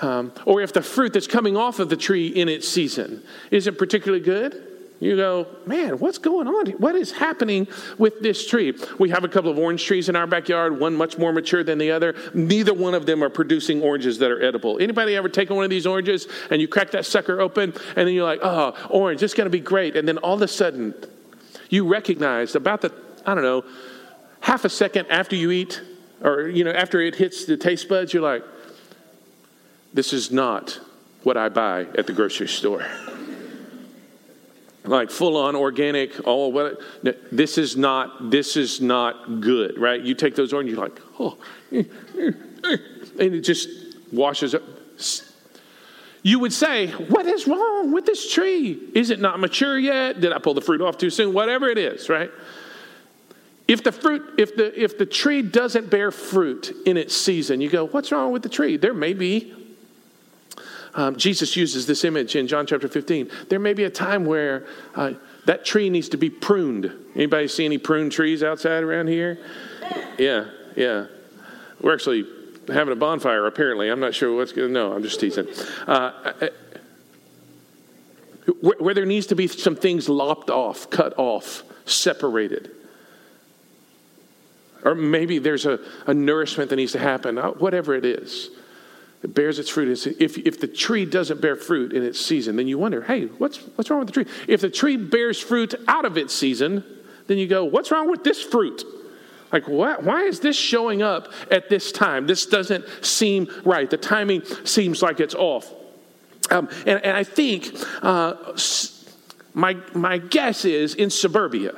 Um, 0.00 0.32
or 0.44 0.60
if 0.60 0.72
the 0.72 0.82
fruit 0.82 1.12
that's 1.12 1.26
coming 1.26 1.56
off 1.56 1.80
of 1.80 1.88
the 1.88 1.96
tree 1.96 2.28
in 2.28 2.48
its 2.48 2.68
season 2.68 3.22
isn't 3.50 3.78
particularly 3.78 4.22
good, 4.22 4.67
you 5.00 5.14
go, 5.14 5.46
man, 5.64 5.98
what's 5.98 6.18
going 6.18 6.48
on? 6.48 6.66
What 6.72 6.96
is 6.96 7.12
happening 7.12 7.68
with 7.98 8.20
this 8.20 8.46
tree? 8.48 8.76
We 8.98 9.10
have 9.10 9.22
a 9.22 9.28
couple 9.28 9.50
of 9.50 9.56
orange 9.56 9.84
trees 9.84 10.08
in 10.08 10.16
our 10.16 10.26
backyard, 10.26 10.80
one 10.80 10.96
much 10.96 11.16
more 11.16 11.32
mature 11.32 11.62
than 11.62 11.78
the 11.78 11.92
other. 11.92 12.16
Neither 12.34 12.74
one 12.74 12.94
of 12.94 13.06
them 13.06 13.22
are 13.22 13.28
producing 13.28 13.80
oranges 13.80 14.18
that 14.18 14.30
are 14.32 14.42
edible. 14.42 14.78
Anybody 14.80 15.14
ever 15.14 15.28
taken 15.28 15.54
one 15.54 15.64
of 15.64 15.70
these 15.70 15.86
oranges 15.86 16.26
and 16.50 16.60
you 16.60 16.66
crack 16.66 16.90
that 16.92 17.06
sucker 17.06 17.40
open 17.40 17.74
and 17.94 18.08
then 18.08 18.14
you're 18.14 18.24
like, 18.24 18.40
oh, 18.42 18.74
orange, 18.90 19.22
it's 19.22 19.34
going 19.34 19.46
to 19.46 19.50
be 19.50 19.60
great. 19.60 19.96
And 19.96 20.08
then 20.08 20.18
all 20.18 20.34
of 20.34 20.42
a 20.42 20.48
sudden, 20.48 20.94
you 21.70 21.86
recognize 21.86 22.56
about 22.56 22.80
the, 22.80 22.92
I 23.24 23.34
don't 23.34 23.44
know, 23.44 23.64
half 24.40 24.64
a 24.64 24.68
second 24.68 25.06
after 25.10 25.36
you 25.36 25.52
eat, 25.52 25.80
or, 26.22 26.48
you 26.48 26.64
know, 26.64 26.72
after 26.72 27.00
it 27.00 27.14
hits 27.14 27.44
the 27.44 27.56
taste 27.56 27.88
buds, 27.88 28.12
you're 28.12 28.22
like, 28.22 28.42
this 29.94 30.12
is 30.12 30.32
not 30.32 30.80
what 31.22 31.36
I 31.36 31.48
buy 31.50 31.82
at 31.96 32.08
the 32.08 32.12
grocery 32.12 32.48
store 32.48 32.84
like 34.88 35.10
full 35.10 35.36
on 35.36 35.54
organic 35.54 36.12
Oh, 36.26 36.48
what 36.48 36.80
this 37.30 37.58
is 37.58 37.76
not 37.76 38.30
this 38.30 38.56
is 38.56 38.80
not 38.80 39.40
good 39.40 39.78
right? 39.78 40.00
You 40.00 40.14
take 40.14 40.34
those 40.34 40.52
oranges 40.52 40.76
you're 40.76 40.84
like 40.84 41.00
oh 41.18 41.38
eh, 41.72 41.84
eh, 42.18 42.30
eh, 42.64 42.76
and 43.20 43.34
it 43.34 43.40
just 43.40 43.68
washes 44.12 44.54
up. 44.54 44.62
You 46.22 46.38
would 46.40 46.52
say 46.52 46.88
what 46.88 47.26
is 47.26 47.46
wrong 47.46 47.92
with 47.92 48.06
this 48.06 48.32
tree? 48.32 48.90
Is 48.94 49.10
it 49.10 49.20
not 49.20 49.38
mature 49.40 49.78
yet? 49.78 50.20
Did 50.20 50.32
i 50.32 50.38
pull 50.38 50.54
the 50.54 50.60
fruit 50.60 50.80
off 50.80 50.98
too 50.98 51.10
soon? 51.10 51.32
Whatever 51.32 51.68
it 51.68 51.78
is 51.78 52.08
right? 52.08 52.30
If 53.66 53.84
the 53.84 53.92
fruit 53.92 54.22
if 54.38 54.56
the 54.56 54.82
if 54.82 54.98
the 54.98 55.06
tree 55.06 55.42
doesn't 55.42 55.90
bear 55.90 56.10
fruit 56.10 56.74
in 56.86 56.96
its 56.96 57.14
season 57.14 57.60
you 57.60 57.68
go 57.68 57.86
what's 57.86 58.10
wrong 58.12 58.32
with 58.32 58.42
the 58.42 58.48
tree? 58.48 58.76
There 58.76 58.94
may 58.94 59.12
be 59.12 59.54
um, 60.98 61.14
Jesus 61.14 61.54
uses 61.54 61.86
this 61.86 62.02
image 62.02 62.34
in 62.34 62.48
John 62.48 62.66
chapter 62.66 62.88
15. 62.88 63.30
There 63.48 63.60
may 63.60 63.72
be 63.72 63.84
a 63.84 63.90
time 63.90 64.24
where 64.24 64.66
uh, 64.96 65.12
that 65.44 65.64
tree 65.64 65.90
needs 65.90 66.08
to 66.08 66.16
be 66.16 66.28
pruned. 66.28 66.92
Anybody 67.14 67.46
see 67.46 67.64
any 67.64 67.78
pruned 67.78 68.10
trees 68.10 68.42
outside 68.42 68.82
around 68.82 69.06
here? 69.06 69.38
Yeah, 70.18 70.46
yeah. 70.74 71.06
We're 71.80 71.94
actually 71.94 72.26
having 72.66 72.92
a 72.92 72.96
bonfire, 72.96 73.46
apparently. 73.46 73.90
I'm 73.90 74.00
not 74.00 74.12
sure 74.12 74.34
what's 74.34 74.50
going 74.50 74.66
to. 74.66 74.74
No, 74.74 74.92
I'm 74.92 75.04
just 75.04 75.20
teasing. 75.20 75.46
Uh, 75.86 76.32
where, 78.60 78.76
where 78.80 78.94
there 78.94 79.06
needs 79.06 79.28
to 79.28 79.36
be 79.36 79.46
some 79.46 79.76
things 79.76 80.08
lopped 80.08 80.50
off, 80.50 80.90
cut 80.90 81.16
off, 81.16 81.62
separated. 81.84 82.72
Or 84.82 84.96
maybe 84.96 85.38
there's 85.38 85.64
a, 85.64 85.78
a 86.08 86.14
nourishment 86.14 86.70
that 86.70 86.76
needs 86.76 86.90
to 86.92 86.98
happen, 86.98 87.38
uh, 87.38 87.50
whatever 87.50 87.94
it 87.94 88.04
is. 88.04 88.50
It 89.22 89.34
bears 89.34 89.58
its 89.58 89.68
fruit. 89.68 90.06
If, 90.20 90.38
if 90.38 90.60
the 90.60 90.68
tree 90.68 91.04
doesn't 91.04 91.40
bear 91.40 91.56
fruit 91.56 91.92
in 91.92 92.04
its 92.04 92.20
season, 92.20 92.56
then 92.56 92.68
you 92.68 92.78
wonder, 92.78 93.02
hey, 93.02 93.26
what's, 93.26 93.58
what's 93.74 93.90
wrong 93.90 94.00
with 94.00 94.08
the 94.08 94.24
tree? 94.24 94.32
If 94.46 94.60
the 94.60 94.70
tree 94.70 94.96
bears 94.96 95.40
fruit 95.40 95.74
out 95.88 96.04
of 96.04 96.16
its 96.16 96.32
season, 96.34 96.84
then 97.26 97.38
you 97.38 97.48
go, 97.48 97.64
what's 97.64 97.90
wrong 97.90 98.10
with 98.10 98.22
this 98.22 98.42
fruit? 98.42 98.84
Like, 99.52 99.66
what, 99.66 100.04
why 100.04 100.22
is 100.22 100.40
this 100.40 100.56
showing 100.56 101.02
up 101.02 101.32
at 101.50 101.68
this 101.68 101.90
time? 101.90 102.26
This 102.26 102.46
doesn't 102.46 102.84
seem 103.04 103.48
right. 103.64 103.88
The 103.88 103.96
timing 103.96 104.44
seems 104.64 105.02
like 105.02 105.20
it's 105.20 105.34
off. 105.34 105.72
Um, 106.50 106.68
and, 106.86 107.04
and, 107.04 107.16
I 107.16 107.24
think 107.24 107.74
uh, 108.00 108.56
my, 109.52 109.76
my 109.94 110.18
guess 110.18 110.64
is 110.64 110.94
in 110.94 111.10
suburbia, 111.10 111.74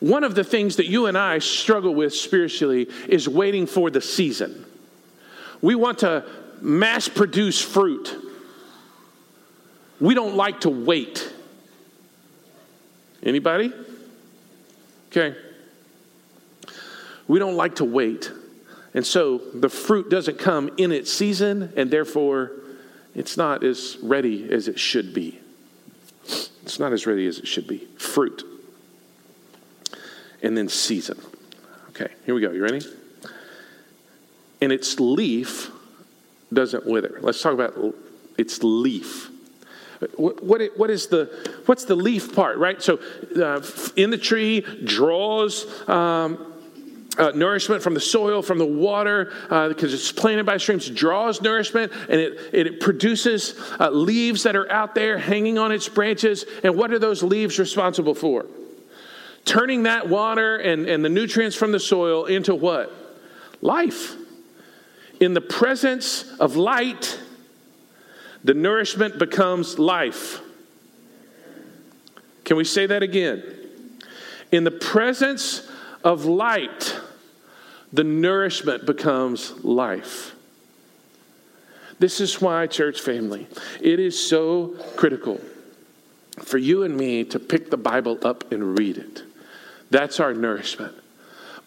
one 0.00 0.24
of 0.24 0.34
the 0.34 0.42
things 0.42 0.76
that 0.76 0.86
you 0.86 1.06
and 1.06 1.16
I 1.16 1.38
struggle 1.38 1.94
with 1.94 2.12
spiritually 2.14 2.88
is 3.08 3.28
waiting 3.28 3.66
for 3.66 3.90
the 3.90 4.00
season. 4.00 4.64
We 5.62 5.76
want 5.76 6.00
to 6.00 6.24
mass 6.62 7.08
produce 7.08 7.60
fruit. 7.60 8.14
We 10.00 10.14
don't 10.14 10.36
like 10.36 10.60
to 10.62 10.70
wait. 10.70 11.32
Anybody? 13.22 13.72
Okay. 15.08 15.36
We 17.26 17.38
don't 17.38 17.56
like 17.56 17.76
to 17.76 17.84
wait. 17.84 18.30
And 18.92 19.04
so 19.04 19.38
the 19.54 19.68
fruit 19.68 20.10
doesn't 20.10 20.38
come 20.38 20.70
in 20.76 20.92
its 20.92 21.12
season, 21.12 21.72
and 21.76 21.90
therefore 21.90 22.52
it's 23.14 23.36
not 23.36 23.64
as 23.64 23.96
ready 24.02 24.52
as 24.52 24.68
it 24.68 24.78
should 24.78 25.14
be. 25.14 25.40
It's 26.62 26.78
not 26.78 26.92
as 26.92 27.06
ready 27.06 27.26
as 27.26 27.38
it 27.38 27.46
should 27.46 27.66
be. 27.66 27.78
Fruit. 27.98 28.42
And 30.42 30.56
then 30.56 30.68
season. 30.68 31.18
Okay, 31.90 32.08
here 32.26 32.34
we 32.34 32.40
go. 32.40 32.50
You 32.50 32.62
ready? 32.62 32.80
And 34.60 34.72
its 34.72 34.98
leaf 34.98 35.70
doesn't 36.54 36.86
wither. 36.86 37.18
Let's 37.20 37.40
talk 37.40 37.52
about 37.52 37.94
its 38.38 38.62
leaf. 38.62 39.30
What, 40.16 40.42
what, 40.76 40.90
is 40.90 41.06
the 41.06 41.30
what's 41.66 41.84
the 41.84 41.94
leaf 41.94 42.34
part, 42.34 42.58
right? 42.58 42.82
So, 42.82 43.00
uh, 43.40 43.64
in 43.96 44.10
the 44.10 44.18
tree 44.18 44.60
draws 44.84 45.66
um, 45.88 46.54
uh, 47.16 47.30
nourishment 47.34 47.82
from 47.82 47.94
the 47.94 48.00
soil, 48.00 48.42
from 48.42 48.58
the 48.58 48.66
water, 48.66 49.32
uh, 49.50 49.68
because 49.68 49.94
it's 49.94 50.12
planted 50.12 50.44
by 50.44 50.56
streams, 50.56 50.88
draws 50.90 51.40
nourishment, 51.40 51.92
and 52.08 52.20
it, 52.20 52.38
it 52.52 52.80
produces 52.80 53.54
uh, 53.78 53.90
leaves 53.90 54.42
that 54.42 54.56
are 54.56 54.70
out 54.70 54.94
there 54.94 55.18
hanging 55.18 55.58
on 55.58 55.72
its 55.72 55.88
branches. 55.88 56.44
And 56.62 56.76
what 56.76 56.92
are 56.92 56.98
those 56.98 57.22
leaves 57.22 57.58
responsible 57.58 58.14
for? 58.14 58.46
Turning 59.44 59.84
that 59.84 60.08
water 60.08 60.56
and, 60.56 60.86
and 60.88 61.04
the 61.04 61.08
nutrients 61.08 61.54
from 61.56 61.72
the 61.72 61.80
soil 61.80 62.24
into 62.24 62.54
what? 62.54 62.92
Life. 63.60 64.16
In 65.24 65.32
the 65.32 65.40
presence 65.40 66.30
of 66.38 66.54
light, 66.54 67.18
the 68.44 68.52
nourishment 68.52 69.18
becomes 69.18 69.78
life. 69.78 70.42
Can 72.44 72.58
we 72.58 72.64
say 72.64 72.84
that 72.84 73.02
again? 73.02 73.42
In 74.52 74.64
the 74.64 74.70
presence 74.70 75.66
of 76.04 76.26
light, 76.26 77.00
the 77.90 78.04
nourishment 78.04 78.84
becomes 78.84 79.52
life. 79.64 80.34
This 81.98 82.20
is 82.20 82.42
why, 82.42 82.66
church 82.66 83.00
family, 83.00 83.46
it 83.80 83.98
is 83.98 84.22
so 84.22 84.76
critical 84.94 85.40
for 86.42 86.58
you 86.58 86.82
and 86.82 86.94
me 86.94 87.24
to 87.24 87.38
pick 87.38 87.70
the 87.70 87.78
Bible 87.78 88.18
up 88.22 88.52
and 88.52 88.78
read 88.78 88.98
it. 88.98 89.22
That's 89.88 90.20
our 90.20 90.34
nourishment. 90.34 90.94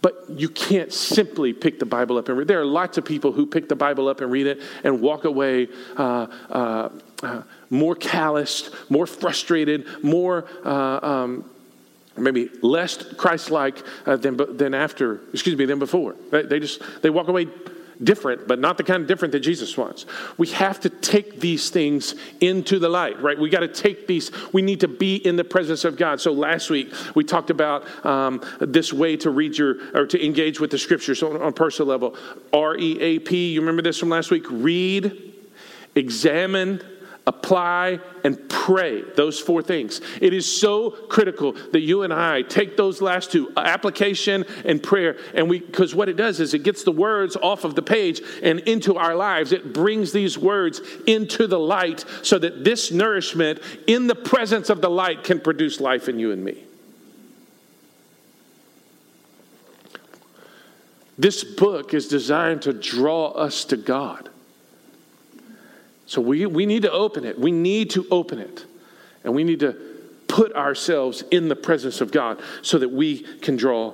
But 0.02 0.26
you 0.30 0.50
can't 0.50 0.94
simply 0.94 1.54
pick 1.54 1.80
the 1.80 1.86
Bible 1.86 2.18
up 2.18 2.30
and 2.30 2.38
read. 2.38 2.48
There 2.48 2.62
are 2.62 2.66
lots 2.66 2.98
of 2.98 3.06
people 3.06 3.32
who 3.32 3.46
pick 3.46 3.68
the 3.68 3.76
Bible 3.76 4.08
up 4.08 4.22
and 4.22 4.32
read 4.32 4.48
it 4.48 4.62
and 4.84 5.02
walk 5.02 5.26
away 5.26 5.70
uh, 5.98 6.28
uh, 6.50 6.90
uh, 7.24 7.42
more 7.70 7.96
calloused, 7.96 8.70
more 8.90 9.08
frustrated, 9.08 10.04
more 10.04 10.46
uh, 10.64 11.00
um, 11.02 11.50
maybe 12.16 12.50
less 12.62 12.98
Christ-like 13.16 13.84
uh, 14.06 14.18
than, 14.18 14.38
than 14.58 14.74
after, 14.74 15.22
excuse 15.34 15.58
me, 15.58 15.66
than 15.66 15.80
before. 15.80 16.16
They, 16.32 16.44
they 16.44 16.60
just, 16.60 16.82
they 17.02 17.10
walk 17.10 17.28
away 17.28 17.48
different, 18.04 18.48
but 18.48 18.60
not 18.60 18.78
the 18.78 18.84
kind 18.84 19.02
of 19.02 19.08
different 19.08 19.32
that 19.32 19.40
Jesus 19.40 19.76
wants. 19.78 20.06
We 20.38 20.48
have 20.50 20.80
to 20.82 20.90
take 20.90 21.40
these 21.40 21.70
things 21.70 22.16
into 22.42 22.80
the 22.80 22.90
light, 22.90 23.22
right? 23.22 23.40
We 23.40 23.50
got 23.50 23.62
to 23.62 23.68
take 23.68 24.06
these, 24.08 24.32
we 24.54 24.62
need 24.62 24.82
to 24.82 24.88
be 24.88 25.16
in 25.16 25.36
the 25.36 25.44
presence 25.44 25.84
of 25.84 25.98
God. 25.98 26.22
So 26.22 26.32
last 26.32 26.70
week 26.70 26.94
we 27.16 27.24
talked 27.24 27.50
about 27.50 28.06
um, 28.06 28.42
this 28.60 28.94
way 28.94 29.18
to 29.18 29.32
read 29.32 29.58
your, 29.58 29.78
or 29.96 30.06
to 30.06 30.26
engage 30.26 30.60
with 30.60 30.72
the 30.72 30.78
scriptures 30.78 31.24
on, 31.24 31.42
on 31.42 31.54
personal 31.54 31.90
level. 31.90 32.16
R 32.54 32.78
E 32.78 33.00
A 33.00 33.20
P, 33.20 33.54
you 33.54 33.62
remember 33.62 33.82
this 33.82 34.00
from 34.00 34.10
last 34.10 34.30
week? 34.30 34.46
Read, 34.50 35.34
examine, 35.96 36.82
apply, 37.28 38.00
and 38.24 38.50
pray. 38.50 39.04
Those 39.16 39.40
four 39.40 39.62
things. 39.62 40.02
It 40.22 40.34
is 40.34 40.46
so 40.52 40.90
critical 40.90 41.52
that 41.74 41.82
you 41.82 42.04
and 42.04 42.14
I 42.14 42.42
take 42.42 42.78
those 42.78 43.02
last 43.02 43.32
two 43.32 43.52
uh, 43.56 43.60
application 43.60 44.46
and 44.64 44.82
prayer. 44.82 45.18
And 45.34 45.50
we, 45.50 45.60
because 45.60 45.94
what 45.94 46.08
it 46.10 46.16
does 46.16 46.40
is 46.40 46.54
it 46.54 46.64
gets 46.64 46.84
the 46.84 46.92
words 46.92 47.36
off 47.36 47.66
of 47.66 47.76
the 47.76 47.82
page 47.82 48.22
and 48.42 48.62
into 48.62 48.96
our 48.96 49.14
lives. 49.14 49.52
It 49.52 49.74
brings 49.74 50.14
these 50.14 50.38
words 50.38 50.82
into 51.06 51.48
the 51.48 51.60
light 51.60 52.06
so 52.24 52.40
that 52.40 52.64
this 52.64 52.92
nourishment 52.92 53.60
in 53.86 54.08
the 54.08 54.16
presence 54.16 54.70
of 54.70 54.82
the 54.82 54.90
light 54.90 55.26
can 55.26 55.42
produce 55.42 55.82
life 55.82 56.08
in 56.08 56.20
you 56.20 56.32
and 56.32 56.44
me. 56.44 56.64
This 61.18 61.44
book 61.44 61.94
is 61.94 62.08
designed 62.08 62.62
to 62.62 62.74
draw 62.74 63.30
us 63.32 63.66
to 63.66 63.76
God. 63.76 64.30
So 66.08 66.22
we, 66.22 66.46
we 66.46 66.66
need 66.66 66.84
to 66.84 66.92
open 66.92 67.26
it. 67.26 67.38
We 67.38 67.52
need 67.52 67.92
to 67.92 68.08
open 68.10 68.40
it. 68.40 68.66
And 69.24 69.36
we 69.36 69.44
need 69.44 69.60
to 69.60 69.74
put 70.28 70.54
ourselves 70.54 71.24
in 71.32 71.50
the 71.50 71.56
presence 71.56 72.02
of 72.02 72.12
God 72.12 72.42
so 72.62 72.80
that 72.80 72.90
we 72.90 73.20
can 73.40 73.58
draw 73.58 73.94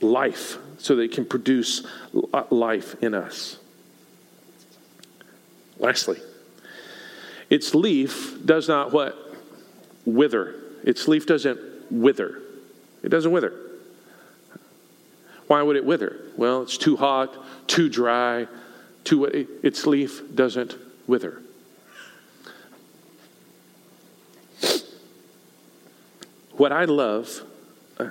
life, 0.00 0.56
so 0.78 0.96
that 0.96 1.02
it 1.02 1.12
can 1.12 1.26
produce 1.26 1.86
life 2.50 3.00
in 3.02 3.14
us. 3.14 3.58
Lastly, 5.78 6.18
its 7.50 7.74
leaf 7.74 8.38
does 8.44 8.68
not 8.68 8.92
what? 8.92 9.16
Wither. 10.06 10.54
Its 10.82 11.08
leaf 11.08 11.26
doesn't 11.26 11.60
wither. 11.90 12.40
It 13.02 13.10
doesn't 13.10 13.32
wither. 13.32 13.52
Why 15.46 15.62
would 15.62 15.76
it 15.76 15.84
wither? 15.84 16.20
Well, 16.36 16.62
it's 16.62 16.78
too 16.78 16.96
hot, 16.96 17.36
too 17.66 17.88
dry, 17.88 18.46
to 19.04 19.24
its 19.24 19.86
leaf 19.86 20.22
doesn't 20.34 20.76
wither. 21.06 21.40
What 26.60 26.72
I 26.72 26.84
love, 26.84 27.42
uh, 27.98 28.10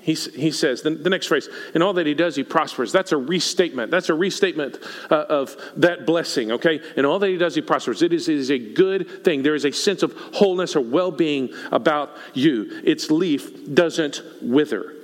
he, 0.00 0.14
he 0.14 0.50
says, 0.50 0.80
the, 0.80 0.88
the, 0.88 1.10
next 1.10 1.26
phrase, 1.26 1.50
in 1.74 1.82
all 1.82 1.92
that 1.92 2.06
he 2.06 2.14
does, 2.14 2.34
he 2.34 2.42
prospers. 2.42 2.92
That's 2.92 3.12
a 3.12 3.18
restatement. 3.18 3.90
That's 3.90 4.08
a 4.08 4.14
restatement 4.14 4.78
uh, 5.10 5.26
of 5.28 5.54
that 5.76 6.06
blessing, 6.06 6.50
okay? 6.52 6.80
In 6.96 7.04
all 7.04 7.18
that 7.18 7.28
he 7.28 7.36
does, 7.36 7.54
he 7.54 7.60
prospers. 7.60 8.00
It 8.00 8.14
is, 8.14 8.30
it 8.30 8.36
is 8.36 8.50
a 8.50 8.58
good 8.58 9.22
thing. 9.22 9.42
There 9.42 9.54
is 9.54 9.66
a 9.66 9.70
sense 9.70 10.02
of 10.02 10.14
wholeness 10.32 10.76
or 10.76 10.80
well 10.80 11.10
being 11.10 11.50
about 11.70 12.16
you. 12.32 12.80
Its 12.84 13.10
leaf 13.10 13.74
doesn't 13.74 14.22
wither. 14.40 14.94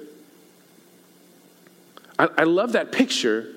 I, 2.18 2.28
I 2.38 2.44
love 2.44 2.72
that 2.72 2.92
picture 2.92 3.55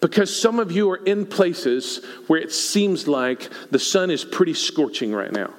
because 0.00 0.34
some 0.34 0.58
of 0.60 0.70
you 0.70 0.90
are 0.90 1.04
in 1.04 1.26
places 1.26 2.04
where 2.26 2.40
it 2.40 2.52
seems 2.52 3.08
like 3.08 3.50
the 3.70 3.78
sun 3.78 4.10
is 4.10 4.24
pretty 4.24 4.54
scorching 4.54 5.12
right 5.12 5.32
now, 5.32 5.52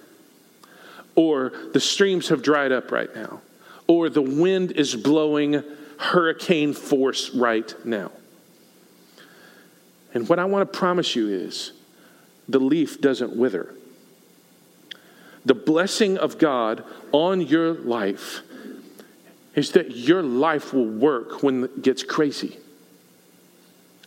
or 1.15 1.51
the 1.73 1.79
streams 1.79 2.29
have 2.29 2.41
dried 2.41 2.71
up 2.71 2.91
right 2.91 3.13
now, 3.15 3.41
or 3.87 4.09
the 4.09 4.21
wind 4.21 4.71
is 4.71 4.95
blowing 4.95 5.63
hurricane 5.97 6.73
force 6.73 7.31
right 7.31 7.73
now. 7.85 8.11
And 10.13 10.27
what 10.29 10.39
I 10.39 10.45
want 10.45 10.71
to 10.71 10.77
promise 10.77 11.15
you 11.15 11.27
is 11.27 11.73
the 12.47 12.59
leaf 12.59 13.01
doesn't 13.01 13.35
wither. 13.35 13.73
The 15.45 15.53
blessing 15.53 16.17
of 16.17 16.37
God 16.37 16.83
on 17.11 17.41
your 17.41 17.73
life 17.73 18.41
is 19.55 19.71
that 19.71 19.95
your 19.95 20.23
life 20.23 20.73
will 20.73 20.87
work 20.87 21.43
when 21.43 21.65
it 21.65 21.81
gets 21.81 22.03
crazy. 22.03 22.57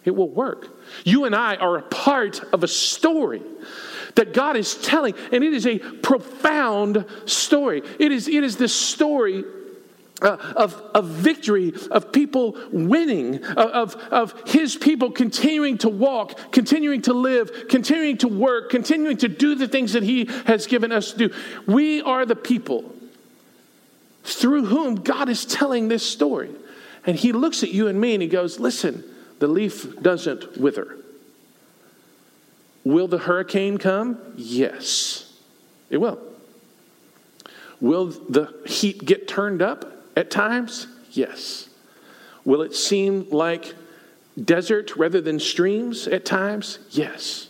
It 0.04 0.12
will 0.12 0.28
work. 0.28 0.68
You 1.04 1.24
and 1.24 1.34
I 1.34 1.56
are 1.56 1.78
a 1.78 1.82
part 1.82 2.40
of 2.52 2.64
a 2.64 2.68
story 2.68 3.42
that 4.14 4.34
God 4.34 4.56
is 4.56 4.74
telling, 4.74 5.14
and 5.32 5.42
it 5.42 5.52
is 5.52 5.66
a 5.66 5.78
profound 5.78 7.06
story. 7.26 7.82
It 7.98 8.12
is, 8.12 8.28
it 8.28 8.44
is 8.44 8.56
the 8.56 8.68
story 8.68 9.44
uh, 10.20 10.36
of, 10.56 10.74
of 10.94 11.06
victory, 11.06 11.72
of 11.90 12.12
people 12.12 12.56
winning, 12.70 13.44
of, 13.44 13.96
of 14.10 14.34
His 14.46 14.76
people 14.76 15.10
continuing 15.10 15.78
to 15.78 15.88
walk, 15.88 16.52
continuing 16.52 17.02
to 17.02 17.12
live, 17.12 17.68
continuing 17.68 18.18
to 18.18 18.28
work, 18.28 18.70
continuing 18.70 19.16
to 19.18 19.28
do 19.28 19.54
the 19.54 19.68
things 19.68 19.94
that 19.94 20.02
He 20.02 20.26
has 20.46 20.66
given 20.66 20.92
us 20.92 21.12
to 21.12 21.28
do. 21.28 21.34
We 21.66 22.02
are 22.02 22.24
the 22.26 22.36
people 22.36 22.94
through 24.24 24.66
whom 24.66 24.96
God 24.96 25.28
is 25.28 25.44
telling 25.44 25.88
this 25.88 26.08
story. 26.08 26.50
And 27.04 27.16
He 27.16 27.32
looks 27.32 27.62
at 27.62 27.70
you 27.70 27.88
and 27.88 28.00
me 28.00 28.14
and 28.14 28.22
He 28.22 28.28
goes, 28.28 28.60
Listen, 28.60 29.02
the 29.42 29.48
leaf 29.48 30.00
doesn't 30.00 30.56
wither. 30.56 30.98
Will 32.84 33.08
the 33.08 33.18
hurricane 33.18 33.76
come? 33.76 34.16
Yes, 34.36 35.36
it 35.90 35.96
will. 35.96 36.20
Will 37.80 38.06
the 38.06 38.54
heat 38.64 39.04
get 39.04 39.26
turned 39.26 39.60
up 39.60 40.04
at 40.16 40.30
times? 40.30 40.86
Yes. 41.10 41.68
Will 42.44 42.62
it 42.62 42.72
seem 42.72 43.28
like 43.30 43.74
desert 44.40 44.94
rather 44.94 45.20
than 45.20 45.40
streams 45.40 46.06
at 46.06 46.24
times? 46.24 46.78
Yes. 46.92 47.48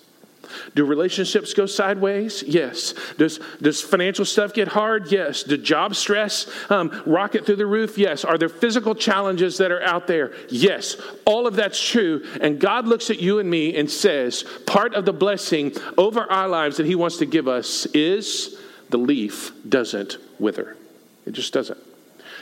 Do 0.75 0.85
relationships 0.85 1.55
go 1.55 1.67
sideways? 1.67 2.43
Yes. 2.43 2.95
Does, 3.19 3.41
does 3.61 3.81
financial 3.81 4.25
stuff 4.25 4.53
get 4.53 4.69
hard? 4.69 5.11
Yes. 5.13 5.43
Do 5.43 5.57
job 5.57 5.95
stress 5.95 6.47
um, 6.71 7.03
rocket 7.07 7.47
through 7.47 7.57
the 7.57 7.67
roof? 7.67 7.99
Yes. 7.99 8.25
Are 8.25 8.39
there 8.39 8.49
physical 8.49 8.95
challenges 8.95 9.59
that 9.59 9.71
are 9.71 9.83
out 9.83 10.07
there? 10.07 10.33
Yes. 10.49 10.97
All 11.25 11.47
of 11.47 11.57
that's 11.57 11.81
true. 11.81 12.27
And 12.41 12.61
God 12.61 12.87
looks 12.87 13.11
at 13.11 13.21
you 13.21 13.39
and 13.39 13.49
me 13.51 13.77
and 13.77 13.91
says, 13.91 14.45
part 14.67 14.95
of 14.95 15.05
the 15.05 15.13
blessing 15.13 15.73
over 15.99 16.23
our 16.31 16.49
lives 16.49 16.77
that 16.79 16.87
He 16.87 16.95
wants 16.95 17.19
to 17.19 17.27
give 17.27 17.49
us 17.49 17.87
is 17.87 18.59
the 18.91 18.99
leaf 18.99 19.53
doesn't 19.69 20.19
wither. 20.39 20.77
It 21.27 21.33
just 21.33 21.53
doesn't. 21.53 21.79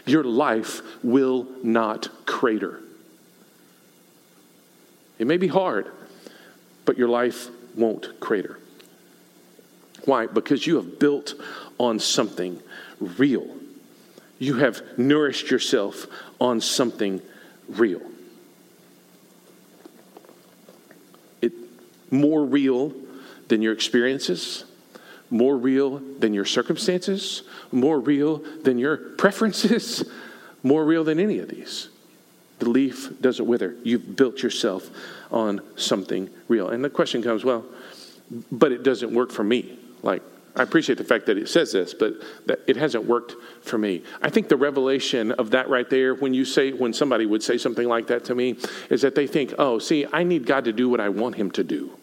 Your 0.06 0.24
life 0.24 0.80
will 1.02 1.46
not 1.62 2.08
crater. 2.26 2.80
It 5.18 5.26
may 5.26 5.36
be 5.36 5.48
hard, 5.48 5.90
but 6.86 6.96
your 6.96 7.08
life 7.08 7.48
won't 7.80 8.20
crater. 8.20 8.58
Why? 10.04 10.26
Because 10.26 10.66
you 10.66 10.76
have 10.76 10.98
built 10.98 11.34
on 11.78 11.98
something 11.98 12.60
real. 13.00 13.48
You 14.38 14.54
have 14.56 14.82
nourished 14.98 15.50
yourself 15.50 16.06
on 16.40 16.60
something 16.60 17.20
real. 17.68 18.02
It 21.42 21.52
more 22.10 22.44
real 22.44 22.92
than 23.48 23.62
your 23.62 23.72
experiences, 23.72 24.64
more 25.30 25.56
real 25.56 25.98
than 26.18 26.32
your 26.32 26.44
circumstances, 26.44 27.42
more 27.72 27.98
real 27.98 28.38
than 28.62 28.78
your 28.78 28.96
preferences, 28.96 30.04
more 30.62 30.84
real 30.84 31.04
than 31.04 31.18
any 31.18 31.38
of 31.38 31.48
these. 31.48 31.88
The 32.58 32.68
leaf 32.68 33.10
doesn't 33.20 33.46
wither. 33.46 33.74
You've 33.82 34.16
built 34.16 34.42
yourself 34.42 34.90
on 35.30 35.60
something 35.76 36.30
real. 36.48 36.68
And 36.68 36.84
the 36.84 36.90
question 36.90 37.22
comes, 37.22 37.44
well, 37.44 37.64
but 38.50 38.72
it 38.72 38.82
doesn't 38.82 39.12
work 39.14 39.30
for 39.30 39.44
me. 39.44 39.78
Like, 40.02 40.22
I 40.56 40.62
appreciate 40.62 40.98
the 40.98 41.04
fact 41.04 41.26
that 41.26 41.38
it 41.38 41.48
says 41.48 41.72
this, 41.72 41.94
but 41.94 42.14
it 42.66 42.76
hasn't 42.76 43.04
worked 43.04 43.34
for 43.62 43.78
me. 43.78 44.02
I 44.20 44.30
think 44.30 44.48
the 44.48 44.56
revelation 44.56 45.30
of 45.32 45.50
that 45.52 45.68
right 45.68 45.88
there, 45.88 46.14
when 46.14 46.34
you 46.34 46.44
say, 46.44 46.72
when 46.72 46.92
somebody 46.92 47.24
would 47.24 47.42
say 47.42 47.56
something 47.56 47.86
like 47.86 48.08
that 48.08 48.24
to 48.26 48.34
me, 48.34 48.56
is 48.90 49.02
that 49.02 49.14
they 49.14 49.26
think, 49.26 49.54
oh, 49.58 49.78
see, 49.78 50.06
I 50.12 50.24
need 50.24 50.46
God 50.46 50.64
to 50.64 50.72
do 50.72 50.88
what 50.88 51.00
I 51.00 51.08
want 51.08 51.36
Him 51.36 51.50
to 51.52 51.62
do. 51.62 51.96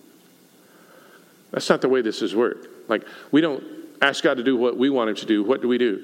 That's 1.52 1.70
not 1.70 1.82
the 1.82 1.90
way 1.90 2.02
this 2.02 2.22
has 2.22 2.34
worked. 2.36 2.68
Like, 2.90 3.06
we 3.32 3.42
don't 3.42 3.64
ask 4.02 4.24
God 4.24 4.38
to 4.38 4.44
do 4.44 4.56
what 4.56 4.78
we 4.78 4.90
want 4.90 5.10
Him 5.10 5.16
to 5.18 5.26
do. 5.26 5.44
What 5.44 5.62
do 5.62 5.68
we 5.68 5.78
do? 5.78 6.02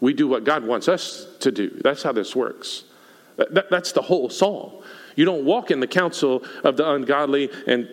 We 0.00 0.14
do 0.14 0.26
what 0.26 0.44
God 0.44 0.64
wants 0.64 0.88
us 0.88 1.26
to 1.40 1.52
do. 1.52 1.80
That's 1.82 2.02
how 2.02 2.12
this 2.12 2.34
works. 2.34 2.84
That, 3.38 3.54
that, 3.54 3.70
that's 3.70 3.92
the 3.92 4.02
whole 4.02 4.28
psalm. 4.28 4.72
You 5.16 5.24
don't 5.24 5.44
walk 5.44 5.70
in 5.70 5.80
the 5.80 5.86
counsel 5.86 6.44
of 6.62 6.76
the 6.76 6.88
ungodly 6.88 7.50
and 7.66 7.88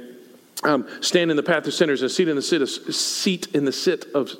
um, 0.64 0.88
stand 1.02 1.32
in 1.32 1.38
the 1.38 1.44
path 1.44 1.66
of 1.68 1.74
sinners 1.74 2.02
and 2.02 2.12
seat 2.12 2.28
in 2.28 2.36
the 2.36 2.42
sit 2.42 2.62
of, 2.62 2.70
seat 2.70 3.48
in 3.56 3.66
the 3.66 3.72
sit 3.72 4.06
of 4.14 4.32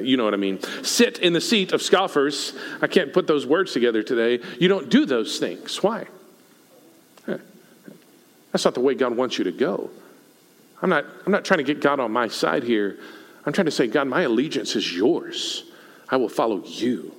you 0.00 0.16
know 0.16 0.24
what 0.24 0.32
I 0.32 0.38
mean. 0.38 0.58
Sit 0.82 1.18
in 1.18 1.34
the 1.34 1.40
seat 1.40 1.72
of 1.72 1.82
scoffers. 1.82 2.54
I 2.80 2.86
can't 2.86 3.12
put 3.12 3.26
those 3.26 3.46
words 3.46 3.74
together 3.74 4.02
today. 4.02 4.42
You 4.58 4.68
don't 4.68 4.88
do 4.88 5.04
those 5.04 5.38
things. 5.38 5.82
Why? 5.82 6.06
That's 7.26 8.64
not 8.64 8.72
the 8.72 8.80
way 8.80 8.94
God 8.94 9.14
wants 9.14 9.36
you 9.36 9.44
to 9.44 9.52
go. 9.52 9.90
I'm 10.80 10.88
not, 10.88 11.04
I'm 11.26 11.32
not 11.32 11.44
trying 11.44 11.58
to 11.58 11.64
get 11.64 11.80
God 11.80 12.00
on 12.00 12.10
my 12.10 12.28
side 12.28 12.62
here. 12.62 12.98
I'm 13.44 13.52
trying 13.52 13.66
to 13.66 13.70
say, 13.70 13.86
God, 13.86 14.08
my 14.08 14.22
allegiance 14.22 14.76
is 14.76 14.90
yours. 14.96 15.64
I 16.08 16.16
will 16.16 16.30
follow 16.30 16.64
you. 16.64 17.14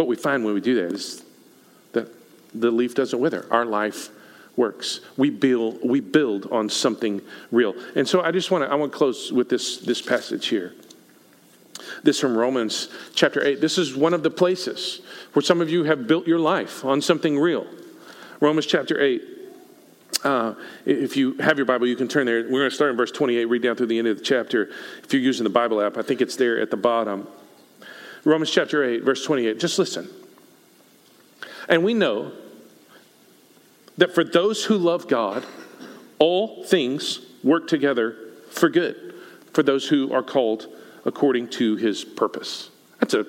What 0.00 0.08
we 0.08 0.16
find 0.16 0.46
when 0.46 0.54
we 0.54 0.62
do 0.62 0.76
that 0.76 0.94
is 0.94 1.22
that 1.92 2.08
the 2.58 2.70
leaf 2.70 2.94
doesn't 2.94 3.20
wither. 3.20 3.46
Our 3.50 3.66
life 3.66 4.08
works. 4.56 5.00
We 5.18 5.28
build, 5.28 5.80
we 5.84 6.00
build 6.00 6.50
on 6.50 6.70
something 6.70 7.20
real. 7.50 7.74
And 7.94 8.08
so 8.08 8.22
I 8.22 8.30
just 8.30 8.50
want 8.50 8.64
to 8.64 8.72
I 8.72 8.76
want 8.76 8.92
to 8.92 8.96
close 8.96 9.30
with 9.30 9.50
this, 9.50 9.76
this 9.76 10.00
passage 10.00 10.46
here. 10.46 10.72
This 12.02 12.18
from 12.18 12.34
Romans 12.34 12.88
chapter 13.14 13.46
8. 13.46 13.60
This 13.60 13.76
is 13.76 13.94
one 13.94 14.14
of 14.14 14.22
the 14.22 14.30
places 14.30 15.02
where 15.34 15.42
some 15.42 15.60
of 15.60 15.68
you 15.68 15.84
have 15.84 16.06
built 16.06 16.26
your 16.26 16.38
life 16.38 16.82
on 16.82 17.02
something 17.02 17.38
real. 17.38 17.66
Romans 18.40 18.64
chapter 18.64 18.98
8. 18.98 19.22
Uh, 20.24 20.54
if 20.86 21.14
you 21.14 21.34
have 21.40 21.58
your 21.58 21.66
Bible, 21.66 21.86
you 21.86 21.96
can 21.96 22.08
turn 22.08 22.24
there. 22.24 22.42
We're 22.44 22.60
going 22.60 22.70
to 22.70 22.74
start 22.74 22.92
in 22.92 22.96
verse 22.96 23.12
28, 23.12 23.44
read 23.44 23.60
down 23.60 23.76
through 23.76 23.88
the 23.88 23.98
end 23.98 24.08
of 24.08 24.16
the 24.16 24.24
chapter. 24.24 24.70
If 25.04 25.12
you're 25.12 25.20
using 25.20 25.44
the 25.44 25.50
Bible 25.50 25.82
app, 25.82 25.98
I 25.98 26.02
think 26.02 26.22
it's 26.22 26.36
there 26.36 26.58
at 26.58 26.70
the 26.70 26.78
bottom. 26.78 27.28
Romans 28.24 28.50
chapter 28.50 28.84
8, 28.84 29.02
verse 29.02 29.24
28. 29.24 29.58
Just 29.58 29.78
listen. 29.78 30.08
And 31.68 31.84
we 31.84 31.94
know 31.94 32.32
that 33.96 34.14
for 34.14 34.24
those 34.24 34.64
who 34.64 34.76
love 34.76 35.08
God, 35.08 35.44
all 36.18 36.64
things 36.64 37.20
work 37.42 37.68
together 37.68 38.16
for 38.50 38.68
good, 38.68 39.14
for 39.52 39.62
those 39.62 39.88
who 39.88 40.12
are 40.12 40.22
called 40.22 40.66
according 41.04 41.48
to 41.48 41.76
his 41.76 42.04
purpose. 42.04 42.70
That's 42.98 43.14
a 43.14 43.26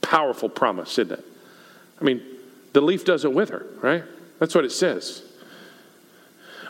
powerful 0.00 0.48
promise, 0.48 0.98
isn't 0.98 1.18
it? 1.18 1.24
I 2.00 2.04
mean, 2.04 2.22
the 2.72 2.80
leaf 2.80 3.04
doesn't 3.04 3.34
wither, 3.34 3.66
right? 3.82 4.04
That's 4.38 4.54
what 4.54 4.64
it 4.64 4.72
says. 4.72 5.22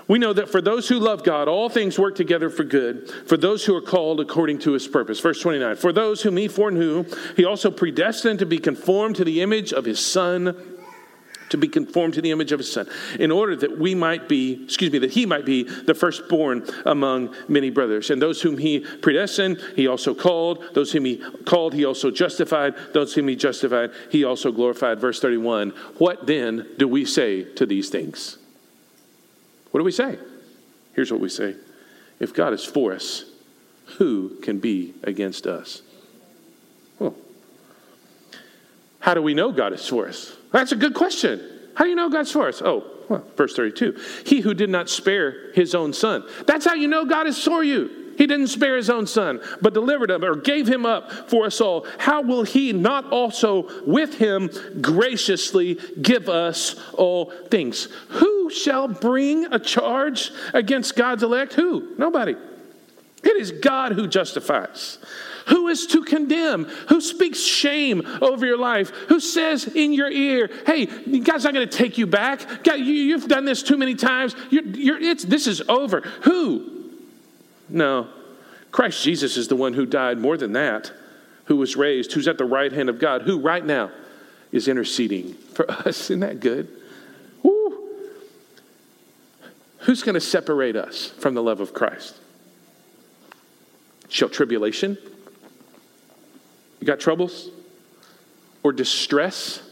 We 0.09 0.19
know 0.19 0.33
that 0.33 0.49
for 0.49 0.63
those 0.63 0.89
who 0.89 0.99
love 0.99 1.23
God, 1.23 1.49
all 1.49 1.69
things 1.69 1.99
work 1.99 2.17
together 2.17 2.49
for 2.49 2.65
good, 2.65 3.11
for 3.27 3.37
those 3.37 3.67
who 3.67 3.77
are 3.77 3.83
called 3.83 4.21
according 4.21 4.59
to 4.61 4.73
his 4.73 4.89
purpose. 4.89 5.21
Verse 5.21 5.41
29 5.41 5.77
For 5.77 5.93
those 5.93 6.23
whom 6.23 6.39
he 6.39 6.49
foreknew, 6.49 7.05
he 7.37 7.45
also 7.45 7.71
predestined 7.71 8.39
to 8.39 8.47
be 8.47 8.59
conformed 8.59 9.17
to 9.17 9.25
the 9.25 9.43
image 9.43 9.73
of 9.73 9.85
his 9.85 10.05
Son 10.05 10.57
to 11.51 11.57
be 11.57 11.69
conformed 11.69 12.15
to 12.15 12.23
the 12.23 12.31
image 12.31 12.53
of 12.53 12.59
his 12.59 12.71
son, 12.71 12.87
in 13.19 13.31
order 13.31 13.57
that 13.57 13.79
we 13.79 13.95
might 13.95 14.29
be, 14.29 14.65
excuse 14.65 14.93
me, 14.93 14.99
that 14.99 15.13
he 15.13 15.27
might 15.27 15.45
be 15.45 15.63
the 15.63 15.95
firstborn 15.95 16.67
among 16.85 17.35
many 17.49 17.71
brothers. 17.71 18.11
And 18.11 18.21
those 18.21 18.43
whom 18.43 18.59
he 18.59 18.81
predestined, 18.81 19.59
he 19.77 19.87
also 19.87 20.15
called. 20.15 20.63
Those 20.75 20.93
whom 20.93 21.05
he 21.05 21.23
called, 21.47 21.75
he 21.75 21.85
also 21.85 22.11
justified. 22.11 22.75
Those 22.93 23.15
whom 23.15 23.29
he 23.29 23.37
justified, 23.37 23.93
he 24.11 24.25
also 24.25 24.53
glorified. 24.53 25.01
Verse 25.01 25.21
31 25.21 25.71
What 25.99 26.27
then 26.27 26.67
do 26.77 26.87
we 26.87 27.05
say 27.05 27.45
to 27.55 27.67
these 27.67 27.89
things? 27.89 28.39
What 29.71 29.81
do 29.81 29.85
we 29.85 29.93
say? 29.93 30.19
Here's 30.95 31.11
what 31.13 31.21
we 31.21 31.29
say 31.29 31.55
If 32.21 32.35
God 32.35 32.53
is 32.53 32.65
for 32.65 32.93
us, 32.93 33.25
who 33.97 34.37
can 34.43 34.59
be 34.59 34.95
against 35.03 35.47
us? 35.47 35.83
Well, 36.99 37.15
how 39.01 39.15
do 39.15 39.23
we 39.23 39.35
know 39.35 39.53
God 39.53 39.73
is 39.73 39.87
for 39.87 40.09
us? 40.09 40.37
That's 40.53 40.73
a 40.73 40.77
good 40.77 40.95
question. 40.95 41.41
How 41.75 41.85
do 41.85 41.91
you 41.91 41.97
know 41.97 42.11
God's 42.11 42.33
for 42.33 42.49
us? 42.49 42.61
Oh, 42.61 42.85
well, 43.09 43.25
verse 43.37 43.55
32. 43.55 43.97
He 44.27 44.41
who 44.41 44.55
did 44.55 44.71
not 44.71 44.91
spare 44.91 45.53
his 45.53 45.75
own 45.75 45.93
son. 45.93 46.25
That's 46.47 46.67
how 46.67 46.75
you 46.75 46.89
know 46.89 47.05
God 47.05 47.27
is 47.27 47.43
for 47.43 47.63
you. 47.63 47.99
He 48.19 48.27
didn't 48.27 48.49
spare 48.49 48.77
his 48.77 48.91
own 48.91 49.07
son, 49.07 49.41
but 49.63 49.75
delivered 49.75 50.11
him 50.11 50.25
or 50.25 50.35
gave 50.35 50.67
him 50.67 50.85
up 50.85 51.31
for 51.31 51.47
us 51.47 51.61
all. 51.61 51.87
How 51.99 52.21
will 52.21 52.43
he 52.43 52.73
not 52.73 53.13
also 53.13 53.69
with 53.87 54.15
him 54.15 54.51
graciously 54.81 55.79
give 56.03 56.29
us 56.29 56.75
all 56.95 57.31
things? 57.49 57.85
Who 58.09 58.38
shall 58.51 58.89
bring 58.89 59.53
a 59.53 59.59
charge 59.59 60.31
against 60.55 60.97
God's 60.97 61.23
elect? 61.23 61.55
Who? 61.55 61.95
Nobody. 61.99 62.37
It 63.23 63.37
is 63.37 63.53
God 63.53 63.93
who 63.93 64.07
justifies. 64.07 64.99
Who 65.49 65.69
is 65.69 65.87
to 65.89 66.05
condemn? 66.05 66.65
Who 66.89 67.01
speaks 67.01 67.41
shame 67.41 68.03
over 68.21 68.45
your 68.45 68.59
life? 68.59 68.91
Who 69.09 69.19
says 69.19 69.67
in 69.67 69.93
your 69.93 70.11
ear, 70.11 70.51
hey, 70.67 70.87
God's 70.87 71.45
not 71.45 71.55
going 71.55 71.69
to 71.69 71.77
take 71.77 71.99
you 71.99 72.07
back? 72.07 72.65
God, 72.65 72.75
you, 72.81 73.19
have 73.19 73.29
done 73.29 73.45
this 73.45 73.63
too 73.63 73.79
many 73.79 73.95
times. 73.95 74.37
You're, 74.51 74.65
you're, 74.65 75.15
this 75.15 75.47
is 75.47 75.63
over. 75.63 76.03
Who? 76.23 76.91
No. 77.69 78.09
Christ 78.71 79.03
Jesus 79.03 79.37
is 79.37 79.49
the 79.49 79.57
one 79.57 79.73
who 79.73 79.87
died 79.87 80.19
more 80.19 80.37
than 80.37 80.53
that, 80.53 80.93
who 81.47 81.57
was 81.57 81.77
raised, 81.77 82.13
who's 82.13 82.29
at 82.29 82.37
the 82.37 82.45
right 82.45 82.71
hand 82.71 82.91
of 82.91 82.99
God, 82.99 83.23
who 83.23 83.41
right 83.41 83.65
now 83.65 83.91
is 84.53 84.69
interceding 84.69 85.33
for 85.33 85.71
us. 85.71 85.87
Isn't 86.11 86.21
that 86.21 86.41
good? 86.41 86.69
Who's 89.89 90.03
going 90.03 90.17
to 90.17 90.21
separate 90.21 90.77
us 90.77 91.07
from 91.07 91.33
the 91.33 91.43
love 91.43 91.61
of 91.61 91.73
Christ? 91.73 92.15
Shall 94.11 94.29
tribulation? 94.29 94.99
You 96.79 96.87
got 96.87 97.01
troubles? 97.01 97.49
Or 98.63 98.71
distress? 98.75 99.63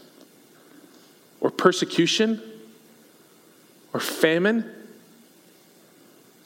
Or 1.43 1.51
persecution? 1.51 2.41
Or 3.93 4.01
famine? 4.01 4.65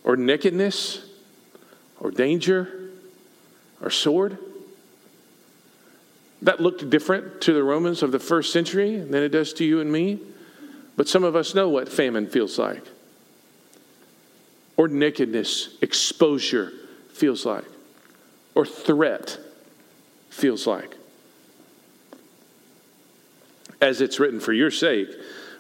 Or 0.03 0.17
nakedness? 0.17 1.09
Or 2.01 2.11
danger? 2.11 2.91
Or 3.81 3.89
sword? 3.89 4.37
That 6.43 6.59
looked 6.59 6.91
different 6.91 7.41
to 7.43 7.53
the 7.53 7.63
Romans 7.63 8.03
of 8.03 8.11
the 8.11 8.19
first 8.19 8.53
century 8.53 8.99
than 8.99 9.23
it 9.23 9.29
does 9.29 9.53
to 9.53 9.65
you 9.65 9.81
and 9.81 9.93
me. 9.93 10.19
But 10.97 11.07
some 11.07 11.23
of 11.23 11.37
us 11.37 11.55
know 11.55 11.69
what 11.69 11.89
famine 11.89 12.27
feels 12.27 12.59
like, 12.59 12.83
or 14.81 14.89
nakedness, 14.89 15.77
exposure 15.83 16.73
feels 17.13 17.45
like, 17.45 17.67
or 18.55 18.65
threat 18.65 19.37
feels 20.31 20.67
like. 20.67 20.97
As 23.79 24.01
it's 24.01 24.19
written, 24.19 24.41
for 24.41 24.55
your 24.55 24.71
sake, 24.71 25.09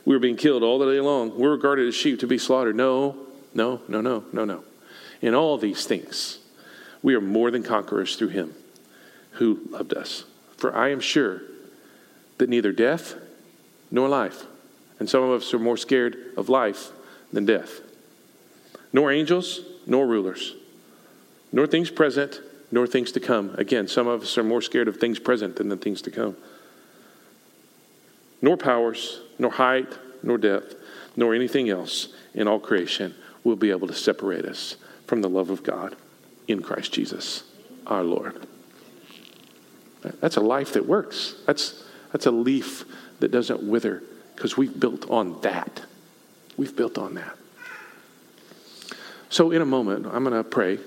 we 0.07 0.14
were 0.14 0.21
being 0.21 0.39
killed 0.39 0.62
all 0.62 0.79
the 0.79 0.91
day 0.91 1.01
long. 1.01 1.39
We're 1.39 1.51
regarded 1.51 1.87
as 1.87 1.95
sheep 1.95 2.21
to 2.21 2.27
be 2.27 2.39
slaughtered. 2.39 2.77
No, 2.77 3.14
no, 3.53 3.83
no, 3.89 4.01
no, 4.01 4.25
no, 4.33 4.47
no. 4.47 4.64
In 5.21 5.35
all 5.35 5.59
these 5.59 5.85
things, 5.85 6.39
we 7.03 7.14
are 7.14 7.21
more 7.21 7.51
than 7.51 7.62
conquerors 7.62 8.16
through 8.16 8.29
him 8.29 8.55
who 9.33 9.61
loved 9.68 9.93
us. 9.93 10.25
For 10.57 10.75
I 10.75 10.93
am 10.93 11.01
sure 11.01 11.43
that 12.39 12.49
neither 12.49 12.73
death 12.73 13.16
nor 13.91 14.09
life, 14.09 14.47
and 14.99 15.11
some 15.11 15.23
of 15.23 15.43
us 15.43 15.53
are 15.53 15.59
more 15.59 15.77
scared 15.77 16.16
of 16.39 16.49
life 16.49 16.89
than 17.35 17.45
death, 17.45 17.83
nor 18.93 19.12
angels, 19.12 19.61
nor 19.86 20.07
rulers, 20.07 20.55
nor 21.53 21.66
things 21.66 21.91
present, 21.91 22.41
nor 22.70 22.86
things 22.86 23.12
to 23.12 23.20
come. 23.20 23.55
Again, 23.57 23.88
some 23.88 24.07
of 24.07 24.22
us 24.22 24.38
are 24.38 24.45
more 24.45 24.62
scared 24.62 24.88
of 24.88 24.99
things 24.99 25.18
present 25.18 25.57
than 25.57 25.68
the 25.68 25.76
things 25.76 26.03
to 26.03 26.11
come. 26.11 26.36
Nor 28.43 28.57
powers, 28.57 29.20
nor 29.38 29.51
height, 29.51 29.93
nor 30.22 30.38
depth, 30.38 30.76
nor 31.16 31.34
anything 31.34 31.68
else 31.68 32.09
in 32.34 32.47
all 32.47 32.61
creation 32.61 33.14
will 33.45 33.57
be 33.57 33.70
able 33.70 33.88
to 33.88 33.95
separate 33.95 34.45
us 34.45 34.76
from 35.07 35.22
the 35.22 35.28
love 35.28 35.51
of 35.51 35.62
God 35.62 35.97
in 36.47 36.62
Christ 36.62 36.93
Jesus, 36.93 37.45
our 37.86 38.03
Lord. 38.03 38.47
That's 40.20 40.36
a 40.36 40.41
life 40.41 40.72
that 40.74 40.86
works. 40.86 41.34
That's, 41.47 41.84
that's 42.12 42.26
a 42.26 42.30
leaf 42.30 42.84
that 43.20 43.30
doesn't 43.30 43.62
wither 43.62 44.03
because 44.34 44.57
we've 44.57 44.78
built 44.78 45.11
on 45.11 45.41
that. 45.43 45.82
We've 46.57 46.74
built 46.74 46.97
on 46.97 47.14
that. 47.14 47.36
So, 49.31 49.53
in 49.53 49.62
a 49.62 49.66
moment, 49.66 50.07
I'm 50.07 50.24
going 50.24 50.37
to 50.37 50.45
pray. 50.45 50.78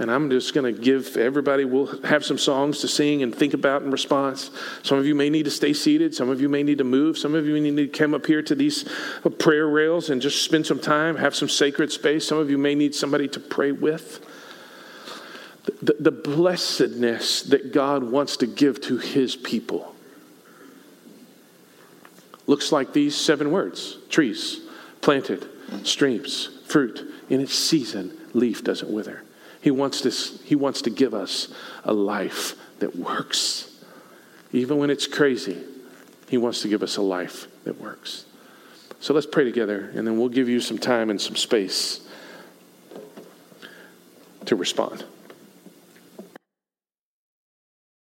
And 0.00 0.10
I'm 0.10 0.30
just 0.30 0.54
going 0.54 0.74
to 0.74 0.80
give 0.80 1.18
everybody, 1.18 1.66
we'll 1.66 2.02
have 2.04 2.24
some 2.24 2.38
songs 2.38 2.80
to 2.80 2.88
sing 2.88 3.22
and 3.22 3.34
think 3.34 3.52
about 3.52 3.82
in 3.82 3.90
response. 3.90 4.50
Some 4.82 4.96
of 4.96 5.04
you 5.04 5.14
may 5.14 5.28
need 5.28 5.44
to 5.44 5.50
stay 5.50 5.74
seated. 5.74 6.14
Some 6.14 6.30
of 6.30 6.40
you 6.40 6.48
may 6.48 6.62
need 6.62 6.78
to 6.78 6.84
move. 6.84 7.18
Some 7.18 7.34
of 7.34 7.46
you 7.46 7.60
need 7.60 7.76
to 7.76 7.86
come 7.86 8.14
up 8.14 8.24
here 8.24 8.40
to 8.42 8.54
these 8.54 8.88
uh, 9.26 9.28
prayer 9.28 9.68
rails 9.68 10.08
and 10.08 10.22
just 10.22 10.42
spend 10.42 10.66
some 10.66 10.80
time, 10.80 11.16
have 11.16 11.34
some 11.34 11.50
sacred 11.50 11.92
space. 11.92 12.26
Some 12.26 12.38
of 12.38 12.48
you 12.48 12.56
may 12.56 12.74
need 12.74 12.94
somebody 12.94 13.28
to 13.28 13.40
pray 13.40 13.72
with. 13.72 14.26
The, 15.82 15.96
the 16.00 16.10
blessedness 16.10 17.42
that 17.42 17.74
God 17.74 18.02
wants 18.02 18.38
to 18.38 18.46
give 18.46 18.80
to 18.82 18.96
his 18.96 19.36
people 19.36 19.94
looks 22.46 22.72
like 22.72 22.94
these 22.94 23.14
seven 23.14 23.50
words 23.50 23.98
trees, 24.08 24.62
planted, 25.02 25.46
streams, 25.82 26.48
fruit. 26.70 27.04
In 27.28 27.40
its 27.40 27.54
season, 27.54 28.16
leaf 28.32 28.62
doesn't 28.62 28.90
wither. 28.90 29.22
He 29.60 29.70
wants, 29.70 30.00
this, 30.00 30.40
he 30.44 30.54
wants 30.54 30.82
to 30.82 30.90
give 30.90 31.12
us 31.12 31.52
a 31.84 31.92
life 31.92 32.54
that 32.78 32.96
works. 32.96 33.70
Even 34.52 34.78
when 34.78 34.90
it's 34.90 35.06
crazy, 35.06 35.58
He 36.28 36.38
wants 36.38 36.62
to 36.62 36.68
give 36.68 36.82
us 36.82 36.96
a 36.96 37.02
life 37.02 37.46
that 37.64 37.80
works. 37.80 38.24
So 39.00 39.14
let's 39.14 39.26
pray 39.26 39.44
together, 39.44 39.90
and 39.94 40.06
then 40.06 40.18
we'll 40.18 40.28
give 40.28 40.48
you 40.48 40.60
some 40.60 40.78
time 40.78 41.10
and 41.10 41.20
some 41.20 41.36
space 41.36 42.06
to 44.46 44.56
respond. 44.56 45.04